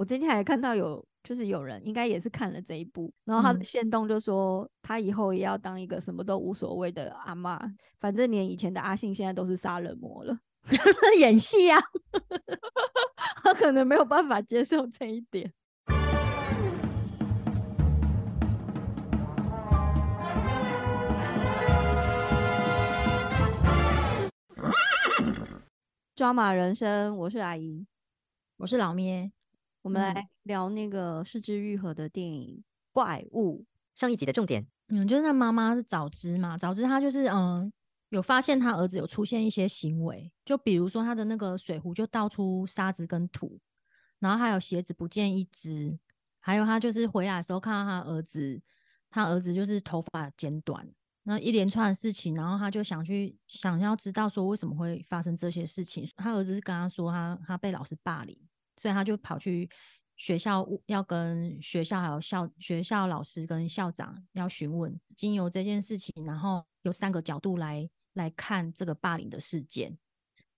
[0.00, 7.60] 我今天还看到有，就是有人应该也是看了这一部，然后他的线动就说他以后也要当一个什么都无所谓的阿妈，
[7.98, 10.34] 反正连以前的阿信现在都是杀人魔了，
[11.20, 11.76] 演戏呀，
[13.44, 15.52] 他可能没有办法接受这一点。
[26.16, 27.86] 抓马人生，我是阿姨，
[28.56, 29.30] 我是老咩。
[29.82, 32.58] 我们来聊那个失之愈合的电影
[32.92, 33.62] 《怪物》
[33.98, 34.66] 上一集的重点。
[34.88, 37.72] 嗯，就是那妈妈是早知嘛，早知她就是嗯
[38.10, 43.58] 有发现她儿子有出现一些行为，就比如说他的那个水壶就倒出沙子跟土，
[44.18, 45.98] 然后还有鞋子不见一只，
[46.40, 48.60] 还有他就是回来的时候看到他儿子，
[49.08, 50.86] 他儿子就是头发剪短。
[51.22, 56.08] 那一连串的事情，然后他就想去想要知道说为什么会发生这些事情。
[56.16, 58.36] 他儿子是跟他说他他被老师霸凌，
[58.80, 59.68] 所以他就跑去
[60.16, 64.98] 学校要跟学校还有校学校老师跟校长要询问。
[65.14, 69.98] 经由这件事情，然后有三个角度来来看这个霸凌的事件。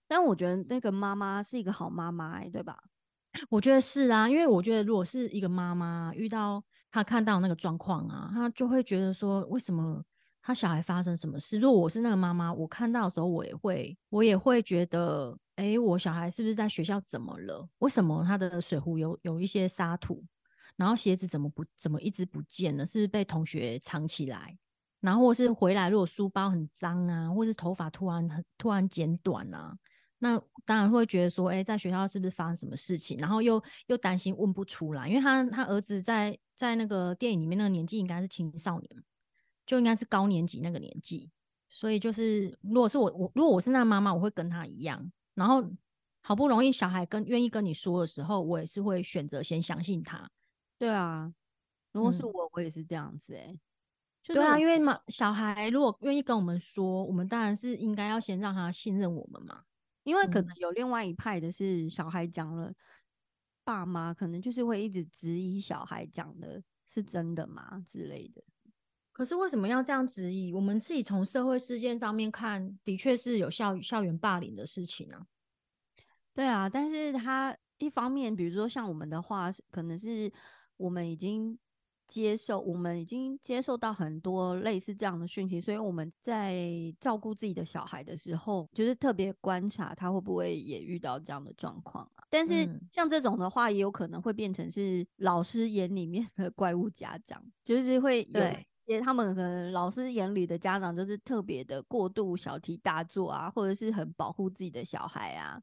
[0.06, 2.78] 但我觉得那个妈妈是一个好妈妈，对吧？
[3.50, 10.04] 我觉得是啊，因为我觉得如果是一个妈妈遇到她看到那个状况啊，她就会觉得说为什么？
[10.44, 11.56] 她小孩发生什么事？
[11.58, 17.68] 如果我是那个妈妈，我看到的时候，我也会，我也会觉得，哎，我小孩是不是在学校怎么了？
[17.78, 20.24] 为什么他的水壶有有一些沙土？
[20.76, 22.86] 然后鞋子怎么不怎么一直不见了？
[22.86, 24.56] 是不是被同学藏起来？
[25.00, 29.76] 然后或是回来，如果书包很脏啊，或是头发突然很突然剪短啊，
[30.18, 33.18] 那当然会觉得说，哎，在学校是不是发生什么事情？
[33.18, 39.04] 然后又又担心问不出来，因为他他儿子在在那个电影里面那个年纪应该是青少年。
[39.64, 41.30] 就应该是高年级那个年纪，
[41.70, 45.10] 所以就是如果是我我如果我是那妈妈，我会跟他一样。
[45.34, 45.64] 然后
[46.20, 50.30] 好不容易小孩跟愿意跟你说的时候，我也是会选择先相信他。
[50.78, 51.32] 对啊，
[51.92, 53.58] 如果是我，我也是这样子哎。
[54.24, 59.64] 对啊，因为嘛，小孩如果愿意跟我们说，我们当然是应该要先让他信任我们嘛。
[60.04, 62.72] 因为可能有另外一派的是小孩讲了，
[63.64, 68.42] 爸妈可能就是会一直质疑小孩讲的是真的吗之类的。
[69.12, 70.52] 可是为什么要这样质疑？
[70.52, 75.26] 我们自己从社会事件上面看，的确是有校校园霸凌的事情啊。
[76.34, 80.32] 对啊，但是他一方面，比如说像我们的话，可能是
[80.78, 81.58] 我们已经
[82.08, 86.64] 接受，我们已经接受到很多类似这样的讯息，所以我们在
[86.98, 92.24] 照顾自己的小孩的时候，就是特别观察他会不会也遇到这样的状况啊。
[92.30, 98.40] 但是像这种的话，也有可能会变成是老师眼里面的 怪物家长，就是会有。
[98.82, 105.60] 些他们可能老师眼里的家长就是特别的过度小题大做啊，或者是很保护自己的小孩啊，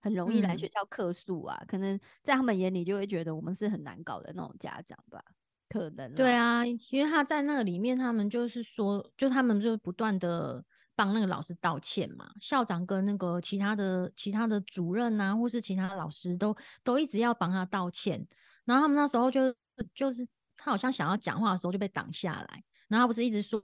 [0.00, 5.22] 很容易来学校客诉啊，可能在他们眼里就会觉得我们是很难搞的那种家长吧？
[5.68, 10.64] 可能对啊，因为他在那个里面，他们就是说，就他们就不断的
[10.94, 18.26] 帮那个老师道歉嘛，校长跟那个其他的其他的主任啊，或是其他老师都都一直要帮他道歉，
[18.64, 19.54] 然后他们那时候就
[19.92, 20.26] 就是。
[20.62, 23.62] 他好像想要讲话的时候就被挡下来，然后他不是一直说，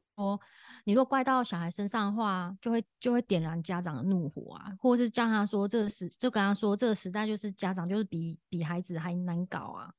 [0.85, 9.93] 你如果怪到小孩身上的话，就会就会点燃家长的怒火啊，或者是叫他说这个时就跟他说这个时代就是家长就是比比孩子还难搞啊。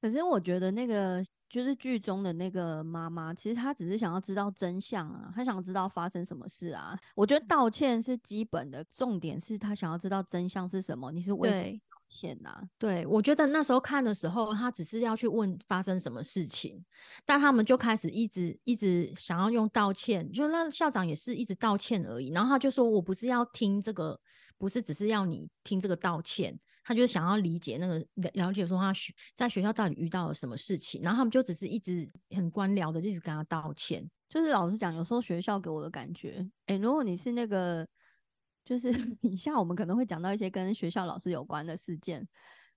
[0.00, 6.94] 可是我觉得那个就是剧中的那个妈妈，其实她只是想要知道真相啊，她想知道发生什么事啊。
[7.14, 11.80] 我觉得道歉是基本的，重点是她想要知道真相是什么，你是为什么？
[12.14, 16.84] 歉呐，对我觉得那时候看的时候，他只是要去问发生什么事情，
[17.26, 22.30] 但他们就开始一直一直想要用道歉，就那校长也是一直道歉而已。
[22.30, 24.18] 然后他就说：“我不是要听这个，
[24.56, 34.08] 不是只是要你听这个道歉，他就是想要理解那个了解说他学在学校到底遇到了什么事情。”然后他们就只是一直很官僚的一直跟他道歉。
[34.28, 37.84] 就是老实讲，有时候学校给我的感觉，哎，如果你是那个。
[38.64, 38.88] 就是
[39.20, 42.26] 以下我们可能会讲到一些跟学校老师有关的事件，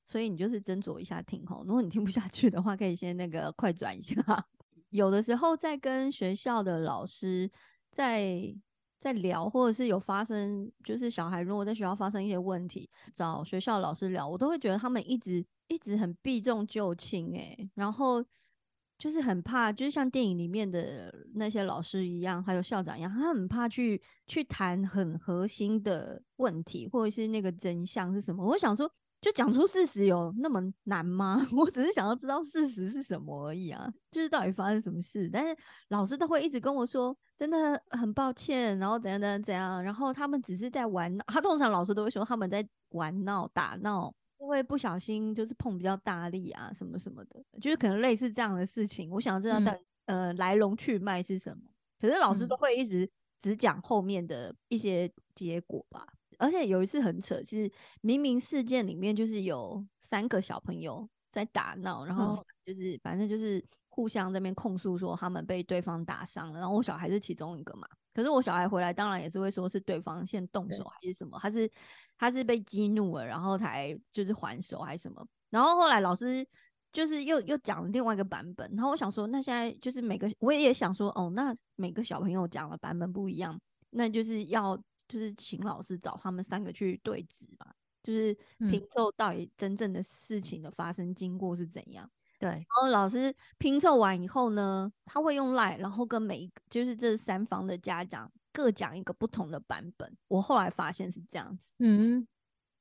[0.03, 1.64] 所以你就是斟酌一下听吼。
[1.66, 4.16] 如果你听不下去的话，可以先那个快转一下。
[4.90, 7.50] 有的时候在跟学校的老师
[7.91, 8.53] 在
[9.00, 18.23] 在聊，或者是有发生，就是小孩如果在学校发生一些问题，找学校老师聊，我都会觉得他们一直一直很避重就轻，诶，然后。
[18.97, 28.44] 就是很怕，就是像电影里面的那些老师一样，还有校长一样，他很怕去去谈很核心的问题，或者是那个真相是什么。
[28.44, 28.91] 我想说，
[29.22, 31.38] 就讲出事实有那么难吗？
[31.55, 35.29] 我只是想要知道事实是什么而已啊，就是到底发生什么事。
[35.32, 35.55] 但是
[35.90, 41.16] 老师都会一直跟我说，真的很抱歉，然后怎样怎样怎样，然后他们只是在玩。
[41.28, 44.14] 他通常老师都会说他们在玩闹、打闹。
[44.45, 49.09] 会不小心就是碰比较大力啊，什么什么的，就是可能类似这样的事情。
[49.09, 51.63] 我想知道到底、呃来龙去脉是什么，
[51.99, 56.05] 可是老师嗯都会一直只讲后面的一些结果吧。
[56.37, 67.87] 而且有一次很扯，是明明事件里面就是有三个小朋友在打闹，然后就是反正就是互相这边控诉说他们被对方打伤了，然后我小孩是其中一个嘛。
[68.17, 71.72] 可是我小孩回来，当然也是会说是对方先动手还是什么，他是
[72.17, 75.23] 他是被激怒了，然后才就是还手还是什么。
[75.52, 76.43] 然后后来老师
[76.91, 83.55] 就是又又讲了另外一个版本，然后我想说，那现在就是每个我也想说，哦，那每个小朋友讲的版本不一样，
[83.91, 84.75] 那就是要
[85.08, 87.72] 就是请老师找他们三个去对质嘛，
[88.02, 92.09] 就是拼嗯凑到底真正的事情的发生经过是怎样。
[92.39, 100.16] 对，然后老师拼凑完以后呢，他会用赖，然后跟每一个就是这三方的家长各讲一个不同的版本。
[100.28, 102.28] 我后来发现是这样子，嗯，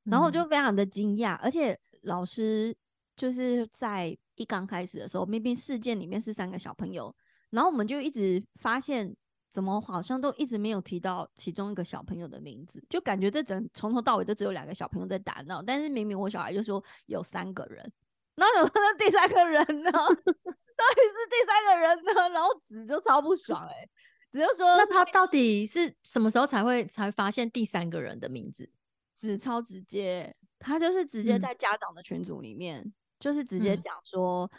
[0.03, 2.75] 然后我就嗯非常的惊讶，而且老师
[3.15, 7.15] 就是在一刚开始的时候，明明事件里面是三个小朋友，
[7.49, 9.15] 然后我们就一直发现。
[9.49, 17.91] 怎么好像都一直没有提到其中一个小朋友的名字，就感觉这整从头到尾都只有两个小朋友在打闹，但是明明我小孩就说有三个人，
[18.37, 19.91] 然后有那第三个人呢？
[19.91, 22.29] 到底是第三个人呢？
[22.29, 23.89] 然后子就超不爽哎、欸，
[24.29, 28.69] 子就说那他到底是什么时候才会才发现第三个人的名字？
[29.15, 34.51] 子超直接，他就是直接嗯在家长的群组里面，就是直接嗯讲说，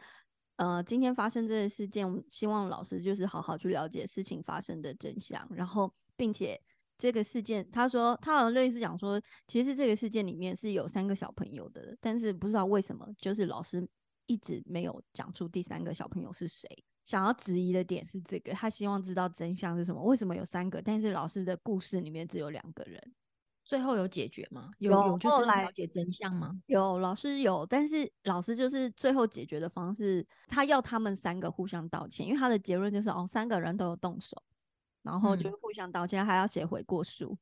[0.56, 6.60] 呃，今天发生这个事件，希望老师就是好好去了解事情发生的真相，然后并且
[6.98, 13.88] 这个事件，他说他好像类似讲说，其实这个事件里面是有三个小朋友的，但是不知道为什么，就是老师
[14.26, 16.68] 一直没有讲出第三个小朋友是谁。
[17.04, 23.00] 想要质疑的点是这个，他希望知道真相是什么，为什么有三个，但是老师的故事里面只有两个人。
[23.64, 24.70] 最后有解决吗？
[24.78, 26.58] 有就是来了解真相吗？
[26.66, 34.42] 有老师有，但是老师就是最后解决的方式，他要他们三个互相道歉，因为他的结论就是哦，三个人都有动手，
[35.08, 37.36] 然后就是互相道歉，还要写悔过书。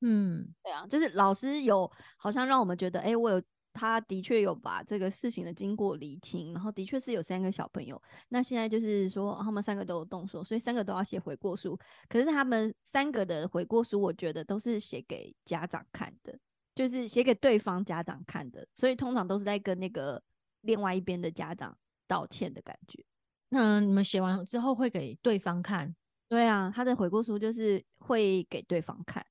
[0.00, 3.40] 嗯对啊，就是老师有好像让我们觉得，哎、我有
[3.72, 8.02] 他的确有把这个事情的经过理清，然后的确是有三个小朋友。
[8.28, 11.78] 那现在就是说、哦他们三个都有动手，所以三个都要写悔过书。
[12.08, 16.36] 可是他们三个的悔过书，我觉得都是写给家长看的，
[16.74, 20.20] 就是写给对方家长看的，所以通常都是在跟那个
[20.62, 21.74] 另外一边的家长
[22.08, 23.04] 道歉的感觉。
[23.50, 25.94] 那你们写完之后会给对方看，
[26.32, 29.22] 对啊，他的悔过书就是会给对方看。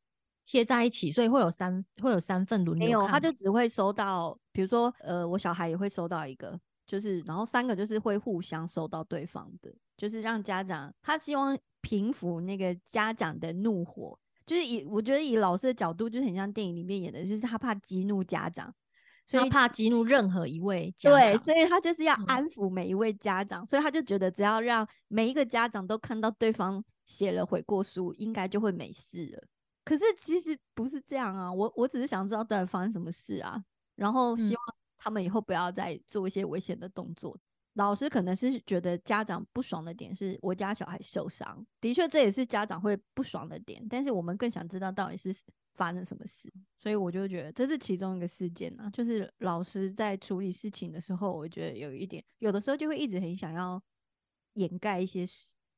[0.46, 3.08] 贴在一起，所以会有三会有三份轮没有，流。
[3.08, 14.16] 他就只会收到，比如说，呃，我小孩也会收到一个，就是然后三个就是会互相收到对方的，就是让家长他希望平复那个家长的怒火，
[14.46, 18.72] 就是以我觉得以老师的角度，就是很像电影里面演的，就是他怕激怒家长，
[19.32, 21.40] 所以他怕激怒任何一位家对，长。
[21.40, 29.44] 所以他就是要嗯安抚每一位家长，所以他就觉得只要让每一个家长都看到对方写了悔过书，应该就会没事了。
[29.86, 33.64] 可是其实不是这样啊，我我只是想知道到底发生什么事啊，
[33.96, 37.36] 然后希嗯望他们以后不要再做一些危险的动作。
[37.74, 45.34] 老师可能是觉得家长不爽的点是我家小孩受伤，的确这也是家长会不爽的点，但是我们更想知道到底是
[45.76, 53.82] 发生什么事，所以我就觉得这是其中一个事件啊，就是老师在处理事情的时候，我觉得有一点，有的时候就会一直很想要
[54.56, 55.26] 掩盖一些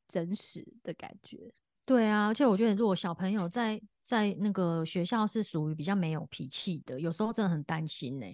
[0.07, 1.53] 真实的感觉。
[1.85, 8.25] 对啊，而且我觉得如果小朋友在在那个学校是属于比较没有脾气的，有时候真的很担心呢、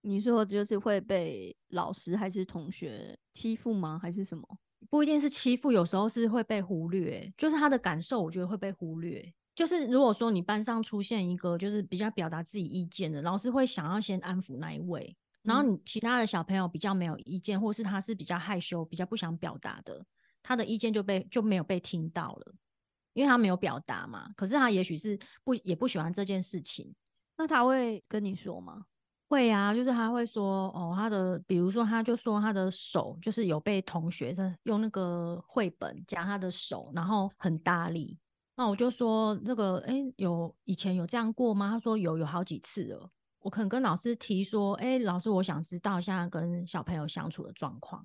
[0.00, 3.98] 你说就是会被老师还是同学欺负吗？
[4.00, 4.46] 还是什么？
[4.88, 9.32] 不一定是欺负，有时候是会被忽略，就是他的感受，我觉得会被忽略。
[9.54, 20.06] 就是如果说你班上出现一个就是比较表达自己意见的，老师会想要先安抚那一位，然后嗯你其他的小朋友比较没有意见，或是他是比较害羞、比较不想表达的，
[20.44, 22.54] 他的意见就被就没有被听到了，
[23.14, 24.30] 因为他没有表达嘛。
[24.36, 26.94] 可是他也许是不也不喜欢这件事情，
[27.36, 28.86] 那他会跟你说吗？
[29.28, 38.18] 会啊，就是他会说哦，他的比如说他就说他的手就是有被同学在用那个绘本夹他的手，然后很大力。
[38.56, 41.70] 那我就说那个哎，有以前有这样过吗？
[41.70, 43.10] 他说有，有好几次了。
[43.40, 48.04] 我可能跟老师提说，哎，老师，我想知道一下跟小朋友相处的状况。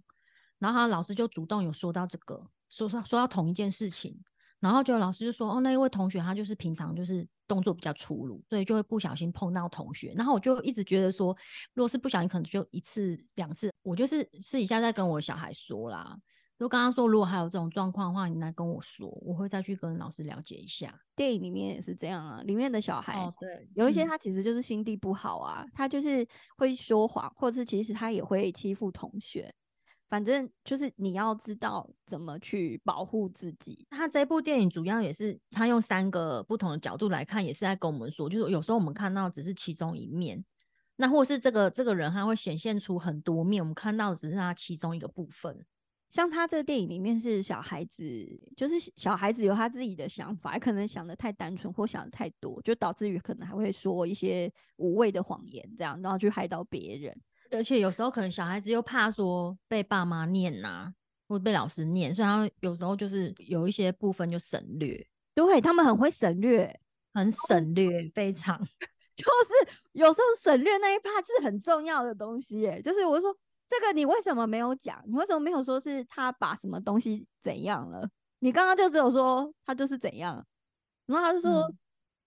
[0.59, 4.21] 然后他老师就主动有说到这个，说说说到同一件事情。
[4.63, 10.13] 然后就老师就说，哦，那一位同学他就是平常就是动作比较粗鲁，所以就会不小心碰到同学。
[10.15, 11.35] 然后我就一直觉得说，
[11.73, 13.69] 如果是不小心，可能就一次两次。
[13.81, 16.17] 我就是私底下在跟我小孩说啦，
[16.57, 20.97] 就刚刚说，如果还有这种状况的话，你来跟我说，我会再去跟老师了解一下。
[21.13, 29.53] 电影里面也是这样啊，里面的小孩哦，对，有一些嗯他其实就是心地不好啊，他就是会说谎，或者是其实他也会欺负同学。
[30.09, 33.87] 反正就是你要知道怎么去保护自己。
[33.89, 40.43] 他这部电影主要也是他用三个不同的角度来看，也是在跟我们说，就是有时候我们看到只是其中一面，
[40.97, 45.65] 那或是这个这个人他会显现出很多面，我们看到只是他其中一个部分。
[46.11, 48.03] 像他这个电影里面是小孩子，
[48.55, 57.19] 就是小孩子有他自己的想法，可能想的太单纯或想的太多，就导致于可能还会说一些无谓的谎言，这样然后去害到别人。
[57.53, 60.93] 而且有时候可能小孩子又怕说被爸妈念呐、
[61.27, 66.79] 或被老师念，所以他有时候就是有一些部分就省略，对他们很会省略，
[67.13, 68.57] 很省略，非常。
[69.15, 72.81] 就是有时候省略那一 part 是很重要的东西耶。
[72.81, 73.35] 就是我说
[73.67, 75.03] 这个你为什么没有讲？
[75.05, 78.09] 你为什么没有说是他把什么东西怎样了？
[78.39, 80.45] 你刚刚就只有说他就是怎样，
[81.05, 81.77] 然后他就说、嗯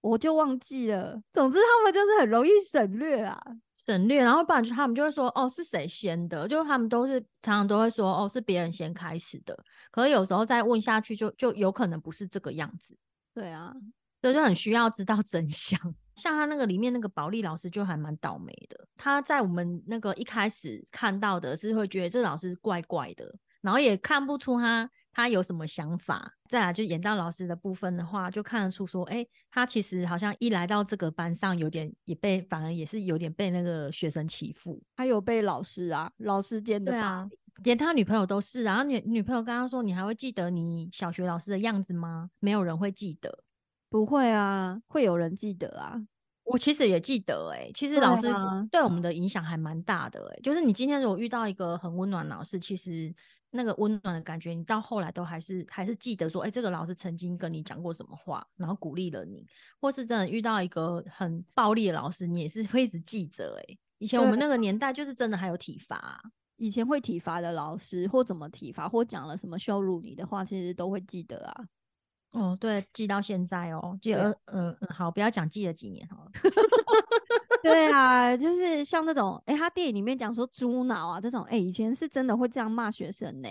[0.03, 1.21] 我就忘记了。
[1.33, 3.37] 总之他们就是很容易省略啊。
[3.77, 9.57] 省略，然后不然就他们就会说哦是谁先的，就他们都是常常都会说哦是别人先开始的，
[9.91, 12.97] 可是有时候再问下去就就有可能不是这个样子，
[13.35, 13.73] 对啊，
[14.21, 15.79] 所以就很需要知道真相。
[16.17, 23.31] 像他那个里面那个保利老师就还蛮倒霉的，他在我们那个一开始看到的是会觉得这老师怪怪的，
[23.61, 26.31] 然后也看不出他他有什么想法。
[26.47, 34.79] 再来就演到老师的部分的话，就看得出说，哎、他其实好像一来到这个班上，有点也被反而也是有点被那个学生欺负。
[34.95, 37.29] 还有被老师啊，老师间的霸对啊，
[37.65, 43.43] 连他女朋友都是啊，然后女女朋友跟他说：“你还会记得你小学老师的样子吗？”没有人会记得。
[43.89, 45.99] 不会啊，会有人记得啊。
[46.45, 53.13] 我其实也记得、欸，其实老师啊对我们的影响还蛮大的、欸，就是你今天如果遇到一个很温暖老师，其实
[53.51, 59.47] 那个温暖的感觉，你到后来都还是还是记得说，哎、这个老师曾经跟你讲过什么话，然后鼓励了你，
[59.81, 66.21] 或是真的遇到一个很暴力的老师，你也是会一直记着、欸，以前我们那个年代就是真的还有体罚啊、
[66.57, 71.65] 以前会体罚的老师，或怎么体罚，或讲了什么羞辱你的话，其实都会记得啊。
[72.33, 76.31] 哦，对，记到现在哦，记得，嗯嗯，好，不要讲记了几年好了。
[77.63, 83.49] 对啊，就是像这种，哎、他电影里面讲说猪脑啊这种，哎、以前是真的会这样骂学生呢、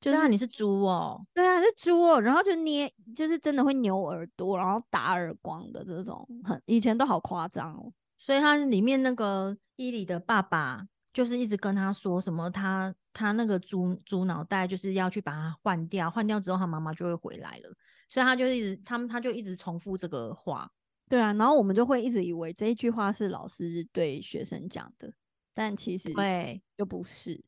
[0.00, 7.92] 就是啊，你是猪哦，对啊，是猪哦，然后就捏，就是真的会扭耳朵，然后打耳光的这种，很以前都好夸张哦。
[8.18, 17.74] 所以他里面那个伊里的爸爸就是一直跟他说什么他他那个猪猪脑袋就是要去把它换掉，换掉之后他妈妈就会回来了，
[18.08, 20.70] 所以他就一直他们他就一直重复这个话。
[21.10, 25.12] 对啊，然后我们就会一直以为这一句话是老师对学生讲的，
[25.52, 27.44] 但其实对，又不是。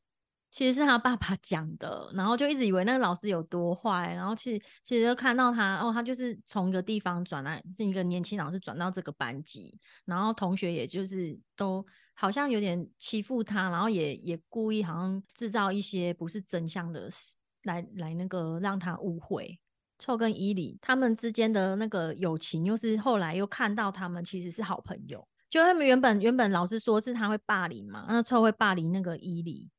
[0.50, 19.58] 其实是他爸爸讲的，然后就一直以为那个老师有多坏，然后其实其实就看到他哦，他就是从一个地方转来，是一个年轻老师转到这个班级，然后同学也就是都好像有点欺负他，然后也也故意好像制造一些不是真相的事来来那个让他误会。
[20.02, 25.24] 臭跟伊里他们之间的那个友情，又是后来又看到他们其实是好朋友。
[25.48, 29.70] 就他们原本原本老师说是他会霸凌嘛，那臭会霸凌那个伊里，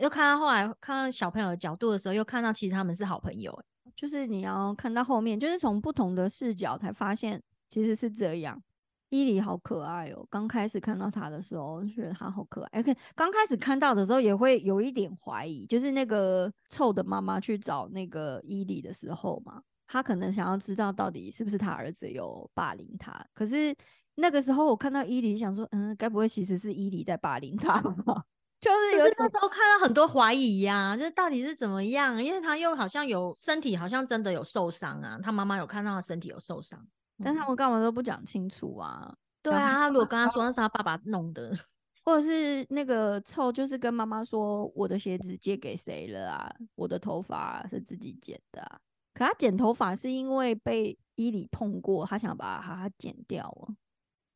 [0.00, 3.56] 又看到后来看到小朋友的角度的时候，又看到其实他们是好朋友、
[3.94, 8.60] 就是你要看到后面，就是从不同的视角才发现其实是这样。
[9.10, 10.26] 伊犁好可爱哦！
[10.30, 12.68] 刚开始看到他的时候，觉得他好可爱。
[12.72, 23.18] 而且刚开始看到的时候，也会有一点怀疑，就是那个臭的妈妈去找那个伊犁的时候嘛，他可能想要知道到底是不是他儿子有霸凌他。
[23.32, 23.74] 可是
[24.16, 28.24] 那个时候我看到伊犁，想说，嗯，该不会其实是伊犁在霸凌他吧？
[28.60, 32.22] 就是就是那时候看到很多怀疑呀、就是到底是怎么样？
[32.22, 35.16] 因为他又好像有身体，好像真的有受伤啊。
[35.22, 36.84] 他妈妈有看到他身体有受伤，
[37.22, 39.14] 但他们干嘛都不讲清楚啊？
[39.42, 41.52] 对啊，他如果跟他说那是他爸爸弄的，
[42.04, 46.54] 或者是那个臭，就是跟妈妈说我的鞋子借给谁了啊？
[46.74, 48.80] 我的头发是自己剪的、啊。
[49.14, 53.74] 可他剪头发是因为被伊里碰过，他想把它剪掉哦。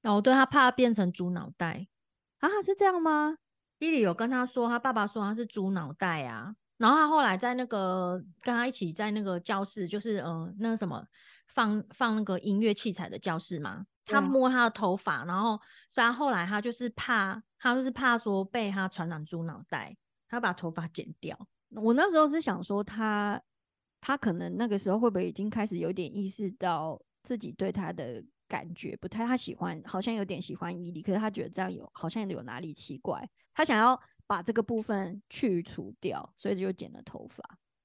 [0.03, 1.87] 哦，对他怕变成猪脑袋。
[2.39, 3.37] 啊，是这样吗？
[3.79, 6.55] 伊里有跟他说，他爸爸说他是猪脑袋啊。
[6.79, 11.05] 然后他后来在那个跟他一起在那个教室，就是呃那个什么
[11.55, 13.87] 放放那个音乐器材的教室嘛。
[14.05, 19.97] 他摸他的头发，然后虽然后来他就是怕，他就是怕说被他传染猪脑袋，
[20.29, 21.39] 他把头发剪掉。
[21.71, 23.41] 我那时候是想说他，
[24.01, 37.43] 他可能那个时候会不会已经开始有点意识到自己对他的感觉不太，他喜欢好像有点喜欢伊犁，可是他觉得这样有好像有哪里奇怪，他想要把这个部分去除掉，所以就剪了头发。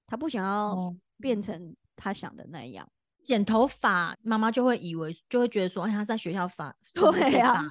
[0.07, 2.89] 他不想要哦变成他想的那样。
[3.27, 7.61] 剪头发，妈妈就会以为，就会觉得说，哎，他在学校发， 对啊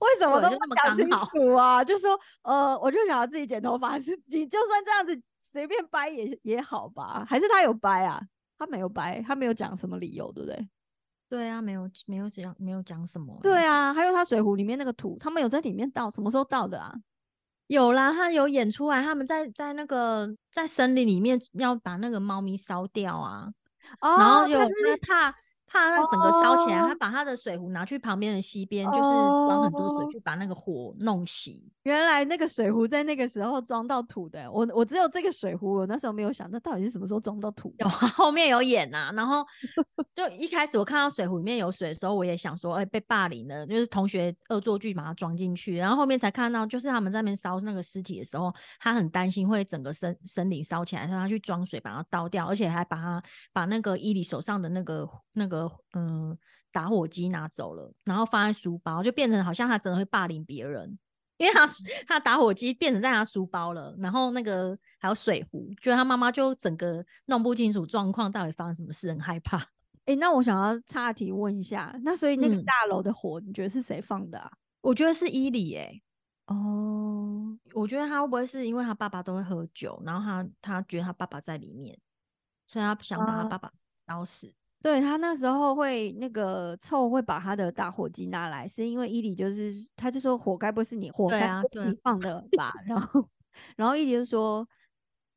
[0.00, 1.82] 为什么都那么讲清楚啊？
[1.82, 7.26] 就说呃，我就想要自己剪头发，是你就算这样子随便掰也也好吧？
[7.28, 8.22] 还是他有掰啊？
[8.56, 10.68] 他没有掰，他没有讲什么理由，对不对？
[11.28, 13.40] 对啊，没有没有讲没有讲什么欸。
[13.42, 16.94] 对啊，还有他水壶里面那个土，他们有在里面倒，什么时候倒的啊？
[17.66, 23.48] 有啦，他有演出来，他们在在那个在森林里面要把那个猫咪烧掉啊，
[24.00, 24.96] 哦然后就他
[25.30, 25.36] 怕
[25.70, 31.62] 怕那整个烧起来，哦他把他的水壶拿去旁边的溪边，就是装很多水哦去把那个火弄熄。
[31.84, 37.86] 原来那个水壶在那个时候装到土的，我我只有这个水壶，我那时候没有想，到到底是什么时候装到土的有？
[37.86, 39.44] 啊 后面有演呐、然后
[40.14, 53.22] 就一开始我看到水壶里面有水的时候，我也想说，哎、被霸凌了，就是同学恶作剧把它装进去，然后后面才看到，就是他们在那边烧那个尸体的时候，他很担心会整个森森林烧起来，让他去装水把它倒掉，而且还把它
[53.52, 55.59] 把那个伊里手上的那个那个
[55.94, 56.36] 嗯、
[56.70, 60.98] 打火机拿走了，然后放在书包，就变成好像他真的会霸凌别人。
[61.38, 61.66] 因为他
[62.06, 69.56] 他打火机变成在他书包了，然后那个还有水壶，就他妈妈就整个弄不清楚状况，到底发生什么事，很害怕。
[70.04, 74.52] 诶，那我想要岔题问一下，那所以那个嗯大楼的火，你觉得是谁放的啊？
[74.82, 76.02] 我觉得是伊里诶、
[76.48, 81.98] 哦，我觉得他会不会是因为他爸爸都会喝酒，然后他他觉得他爸爸在里面，
[82.66, 83.72] 所以他想把他啊爸爸
[84.06, 84.52] 烧死。
[84.82, 92.72] 对他那时候会那个臭会把他的打火机拿来，是因为伊里就是他就说火该不会是你火该不是你放的吧？
[92.86, 93.28] 然后
[93.76, 94.66] 然后伊里就说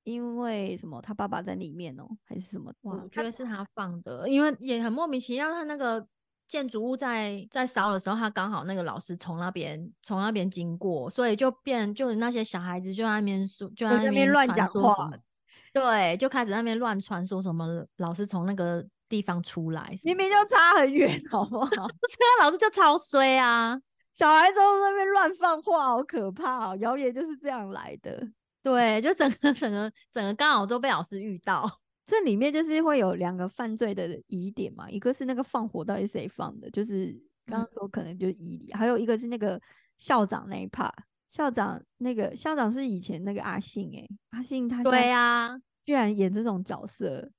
[0.03, 2.73] 因为什么他爸爸在里面哦，还是什么？
[2.81, 5.51] 我，觉得是他放的，因为也很莫名其妙。
[5.51, 6.05] 他那个
[6.47, 15.11] 建筑物在在烧的时候，他刚好那个老师从那边从那边经过，所以就变就是那些小孩子就在那边说，就在在那边乱讲话
[15.73, 21.69] 对，就开始那边乱传说什么老师从那个地方出来，明明就差很远，好不好？
[21.71, 23.79] 所以老师就超衰啊。
[24.13, 26.75] 小孩子都在那边乱放话，好可怕哦！
[26.77, 28.27] 谣言就是这样来的。
[28.61, 31.79] 对，就整个整个整个刚好都被老师遇到。
[32.05, 37.11] 这里面就是会有两个犯罪的疑点嘛，一个是那个放火到底谁放的，就是
[37.45, 39.59] 刚刚嗯说可能就是伊里，还有一个是那个
[39.97, 40.91] 校长那一 part，
[41.29, 47.31] 校长那个校长是以前那个阿信诶、阿信他现对呀啊，居然演这种角色，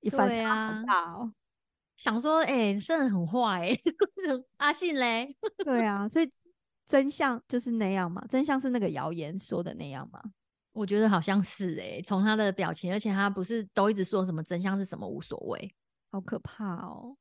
[0.00, 1.32] 也反差对啊好大哦。
[1.96, 3.76] 想说哎、真的很坏哎、
[4.58, 6.30] 阿信嘞， 对啊，所以
[6.86, 10.22] 真相就是那样嘛，真相是那个谣言说的那样嘛。
[10.72, 15.74] 我觉得好像是哎、从他的表情，而且他不是都一直说什么真相是什么无所谓。
[16.12, 17.16] 好可怕哦！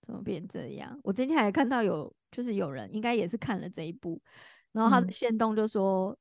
[0.00, 0.98] 怎么变这样？
[1.02, 4.18] 我今天还看到有，就是有人应该也是看了这一部，
[4.72, 6.16] 然后他的嗯线动就说，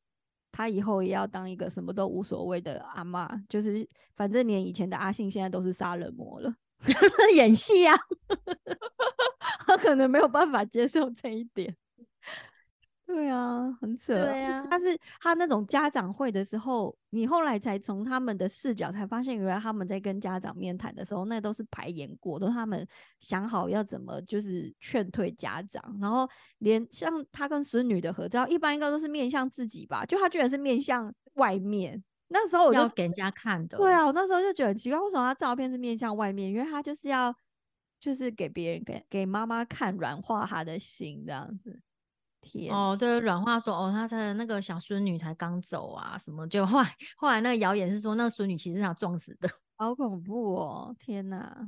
[0.55, 6.55] 他以后也要当一个什么都无所谓的阿嬷，就是反正连以前的阿信现在都是杀人魔了，
[7.35, 7.93] 演戏啊，
[9.67, 11.75] 他可能没有办法接受这一点。
[13.15, 14.13] 对啊，很扯。
[14.13, 22.85] 对啊但是他那种家长会的时候，你后来才从他们的视角才发现，原来他们在跟家长面谈的时候，那都是排演过，都是他们
[23.21, 32.03] 想好要怎么就是劝退家长，然后连像他跟孙女的合照，一般应该都是面向自己吧，就他居然是面向外面。
[32.27, 33.77] 那时候我就要给人家看的。
[33.77, 36.49] 对啊，我那时候就觉得很奇怪，为什么他照片是面向外面？
[36.51, 37.33] 因为他就是要
[37.99, 41.79] 就是给别人给给妈妈看，软化他的心这样子。
[42.45, 49.49] 天，哦，对，软化说哦，他的那个小孙女才刚走啊，什么就后来后来那个谣言是说，那个孙女其实是他撞死的。
[49.77, 50.95] 好恐怖哦！
[50.97, 51.67] 天哪，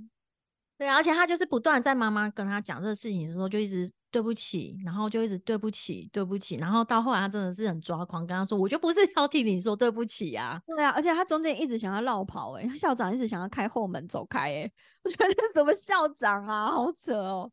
[0.77, 10.57] 对啊，而且他就是不断在妈妈跟他讲这个事情的时候，就一直对不起，然后就一直对不起，对不起，然后到后来他真的是很抓狂，跟他说，我就不是要替你说对不起啊。
[10.65, 14.71] 对啊，而且他中间一直想要绕跑、欸，校长一直想要开后门走开、欸，
[15.03, 17.51] 我觉得这是什么校长啊，好扯哦。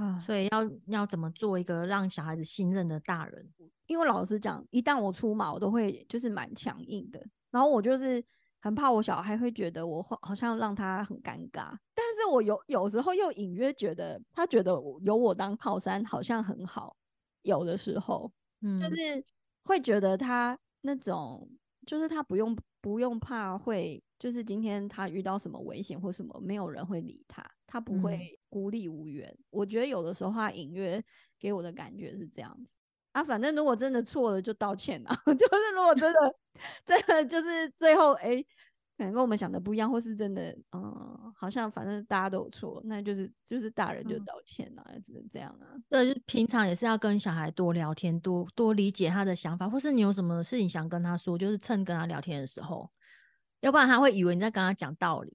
[0.00, 3.46] 啊，所以要要怎么做一个让小孩子信任的大人？
[3.86, 7.22] 因为老实讲，一旦我出马，我都会就是蛮强硬的。
[7.50, 8.24] 然后我就是
[8.60, 16.96] 很怕我小孩会觉得我好好像让他很尴尬，但是我有有时候又隐约觉得他觉得有我当靠山好像很好，
[17.42, 18.32] 有的时候。
[18.62, 18.96] 嗯，就是
[19.64, 21.46] 会觉得他那种
[21.86, 28.02] 就是他不用不用怕会，就是今天他遇到什么危险或什么，没有人会理他，他不嗯。
[28.02, 29.34] 会孤立无援。
[29.48, 31.02] 我觉得有的时候他隐约
[31.38, 32.68] 给我的感觉是这样子
[33.12, 33.24] 啊。
[33.24, 36.18] 反正如果真的错了就道歉啊， 就是如果真的
[36.84, 38.46] 真的就是最后哎、诶
[38.98, 45.72] 可能跟我们想的不一样，或是真的嗯，好像反正大家都有错，那就是就是大人就嗯道歉啊，只能这样啊。
[45.88, 52.90] 对，就是平常也是要跟小孩多聊天，多多理解他的想法，或是你有什么事情想跟他说，就是趁跟他聊天的时候，
[53.60, 55.34] 要不然他会以为你在跟他讲道理。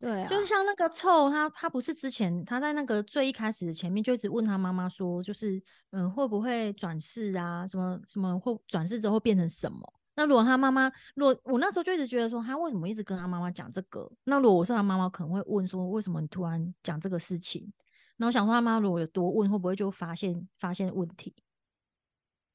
[0.00, 9.92] 对啊，就是像那个臭，他他不是之前他在那个最一开始的前面就一直问他妈妈说，就是嗯会不会转世啊，什么什么会转世之后变成什么？
[10.14, 14.10] 那如果他妈妈，如果我那时候就一直觉得说，他为什么一直跟他妈妈讲这个？
[14.24, 17.72] 那如果我是他妈妈，可能会问说，为什么你突然讲这个事情？
[18.16, 21.34] 然后想说他妈如果有多问，会不会就发现发现问题？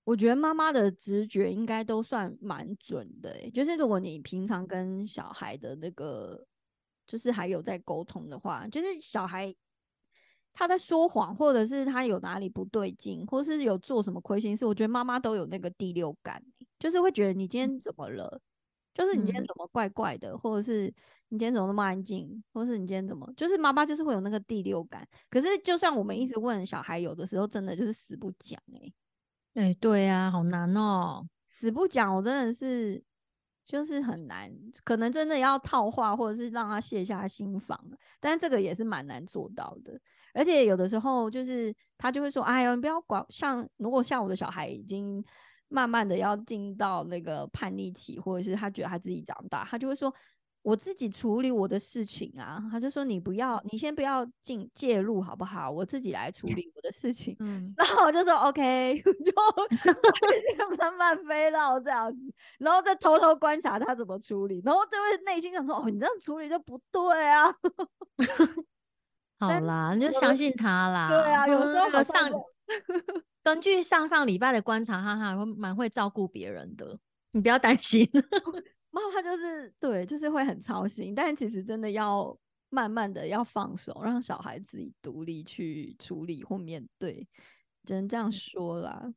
[0.04, 6.46] 我觉得妈妈的直觉应该都算蛮准的、欸，就是如果你平常跟小孩的那个，
[7.06, 9.54] 就是还有在沟通的话，就是小孩
[10.54, 18.40] 他在说谎，或者是他有哪里不对劲，或是有做什么亏心事，我觉得妈妈都有那个第六感欸、就是会觉得你今天怎么了，
[18.94, 19.48] 就是你今天嗯。
[19.48, 20.86] 怎么怪怪的，或者是
[21.30, 25.08] 你今天怎么那么安静，或是你今天怎么，就是妈妈就是会有那个第六感。
[25.30, 28.94] 可是就算我们一直问小孩，有的时候真的就是死不讲哎、
[29.56, 31.28] 哎、对呀、好难哦。
[31.48, 33.02] 死不讲，我真的是
[33.66, 34.52] 就是很难，
[34.84, 37.80] 可能真的要套话，或者是让他卸下心防，
[38.20, 40.00] 但这个也是蛮难做到的。
[40.34, 45.24] 而且有的时候就是他就会说：“哎呀，你不要管。”像如果像我的小孩已经
[45.70, 50.14] 慢慢的要进到那个叛逆期，或者是他觉得他自己长大，他就会说
[50.64, 55.70] ：“我自己处理我的事情啊。”他就说：“你不要，你先不要进介入好不好？
[55.70, 59.00] 我自己来处理我的事情。”嗯，然后我就说 OK，
[60.58, 67.54] 就慢慢飞到这样子，然后再偷偷观察他怎么处理，然后就会内心想说：“哦，你这样处理就不对啊。
[69.40, 71.10] 好啦，你就相信他啦。
[71.10, 72.32] 对啊有时候上
[73.44, 76.98] 根据上上礼拜的观察，哈哈，我蛮会照顾别人的，
[77.32, 78.10] 你不要担心。
[78.96, 82.38] 妈妈就是对，就是会很操心，但其实真的要
[82.70, 87.28] 慢慢的要放手，让小孩自己独立去处理或面对，
[87.84, 89.12] 只能这样说啦。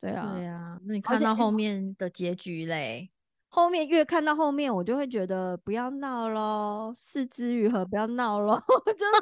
[0.00, 3.12] 对啊，对啊，那你看到后面的结局嘞？
[3.48, 9.20] 后面越看到后面，我就会觉得不要闹咯，四之愈合，不要闹咯， 就是说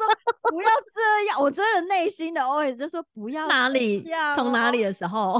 [0.50, 1.38] 不要这样。
[1.38, 4.02] 我真的内心的 OS 就说不要这哪里？
[4.34, 5.38] 从哪里的时候？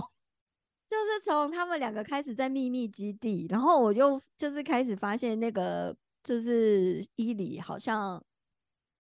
[0.92, 8.22] 就是从他们两个开始在秘密基地，然后我又就是开始发现那个就是伊里好像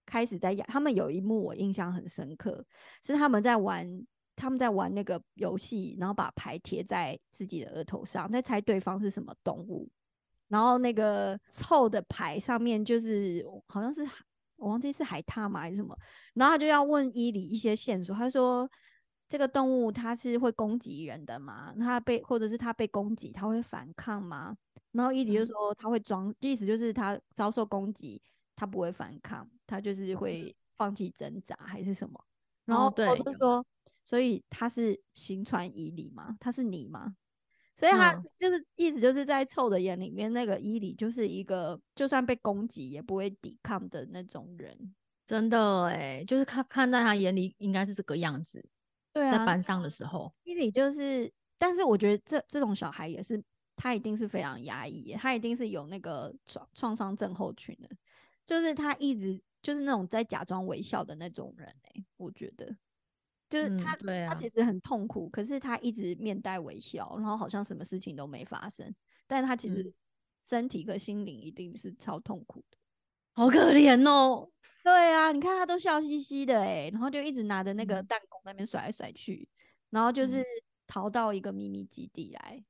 [0.06, 2.64] 开始在养，他们有一幕我印象很深刻，
[3.02, 9.86] 是他们在玩他们在玩那个游戏，然后把牌贴在自己的额头上，在猜对方是什么动物，
[10.48, 14.02] 然后那个凑的牌上面就是好像是
[14.56, 15.60] 我忘记是海獭吗？
[15.60, 15.94] 还是什么，
[16.32, 18.66] 然后他就要问伊里一些线索，他说
[19.32, 21.74] 这个动物它是会攻击人的吗？
[21.78, 24.54] 它被或者是它被攻击，它会反抗吗？
[24.90, 28.20] 然后伊里就嗯说它会装，意思就是它遭受攻击，
[28.54, 32.22] 它不会反抗，它就是会放弃挣扎还是什么？
[32.66, 33.64] 然后我就说，
[34.04, 36.36] 所以它是行传伊里吗？
[36.38, 37.16] 它是你吗？
[37.74, 44.94] 所以他嗯就是意思就是在臭的眼里面，那个伊里就是一个就算被攻击也不会抵抗的那种人。
[45.24, 48.62] 真的哎，就是看看在他眼里应该是这个样子，
[49.12, 50.32] 对啊，在班上的时候。
[50.44, 53.42] 伊里就是，但是我觉得这这种小孩也是，
[53.76, 57.88] 他一定是非常压抑，他一定是有那个创创伤症候群的，
[58.46, 62.76] 就是他一直就是那种在假装微笑的那种人哎，我觉得
[63.48, 68.94] 就是嗯他、对啊他其实很痛苦，可是他一直面带微笑，然后好像什么事情都没发生，
[69.26, 69.94] 但是他其实嗯
[70.42, 72.78] 身体和心灵一定是超痛苦的。
[73.34, 74.51] 好可怜哦。
[74.84, 78.06] 对啊，你看他都笑嘻嘻的哎，然后就一直拿着那个嗯。
[78.06, 79.48] 弹弓那边甩来甩去，
[79.90, 80.28] 然后就嗯。
[80.28, 80.44] 是
[80.88, 82.64] 逃到一个秘密基地来，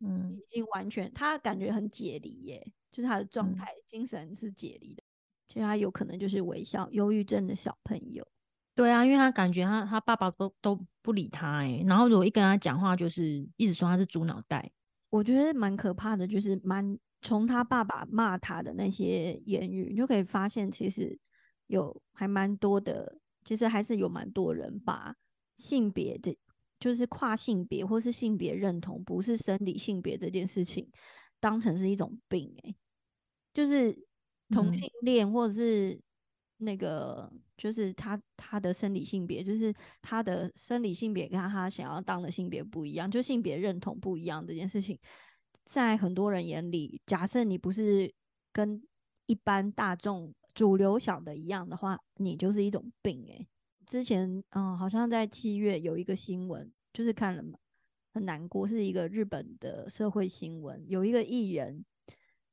[0.00, 0.34] 嗯。
[0.34, 3.54] 已经完全他感觉很解离耶，就是他的状嗯。
[3.54, 5.02] 态、精神是解离的，
[5.48, 8.26] 所以他有可能就是微笑忧郁症的小朋友。
[8.74, 14.72] 对啊，因为他感觉他他爸爸都都不理他哎，然后如果一跟他讲话，就是一直说他是猪脑袋。
[15.10, 21.18] 我觉得蛮可怕的，就是蛮从他爸爸骂他的那些言语，你就可以发现其实
[21.72, 25.14] 有还蛮多的，其实还是有蛮多人把
[25.56, 26.36] 性别这
[26.78, 30.86] 就是跨性别或是性别认同不是生理性别这件事情
[31.40, 32.76] 当成是一种病、欸，
[33.54, 33.92] 就是
[34.50, 34.74] 同嗯。
[34.74, 35.98] 性恋或者是
[36.58, 44.98] 那个就是他他的生理性别，就是他的生理性别跟他想要当的性别不一样，就性别认同不一样这件事情，
[45.64, 48.12] 在很多人眼里，假设你不是
[48.52, 48.82] 跟
[49.26, 53.48] 一般大众主流想的一样的话，你就是一种病诶、
[53.86, 57.58] 之前嗯，好像在七月有一个新闻，就是看了嘛，
[58.12, 61.84] 很难过，是一个日本的社会新闻，有一个艺人，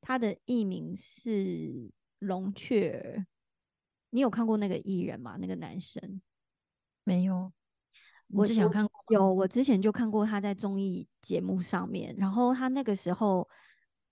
[0.01, 3.25] 他的艺名是龙雀儿，
[4.11, 5.37] 你有看过那个艺人吗？
[5.39, 6.21] 那个男生？
[7.03, 7.51] 没有，
[8.27, 8.93] 我我之前有看过？
[9.09, 13.47] 有，我之前就看过他在综艺节目上面，然后他那个时候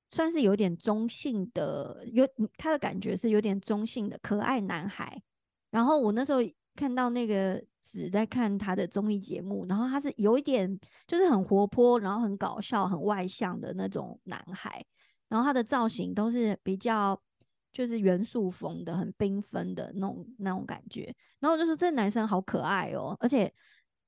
[0.09, 2.25] 算是有点中性的，有
[2.57, 5.21] 他的感觉是有点中性的可爱男孩。
[5.69, 6.39] 然后我那时候
[6.75, 14.83] 看到那个只在看他的综艺节目，然后他是有一点就是很活泼，然后很搞笑、很外向的那种男孩。
[15.27, 17.21] 然后他的造型都是比较
[17.73, 21.13] 就是元素风的，很缤纷的那种那种感觉。
[21.41, 23.53] 然后我就说这男生好可爱哦，而且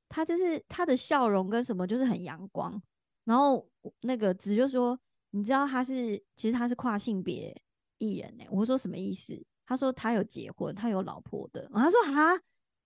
[0.07, 2.81] 他就是他的笑容跟什么就是很阳光。
[3.25, 4.97] 然后那个子就说。
[5.31, 7.55] 你知道他是其实他是跨性别
[7.97, 8.45] 艺人呢？
[8.49, 9.39] 我说什么意思？
[9.65, 11.69] 他说他有结婚，他有老婆的。
[11.73, 12.39] 他说啊，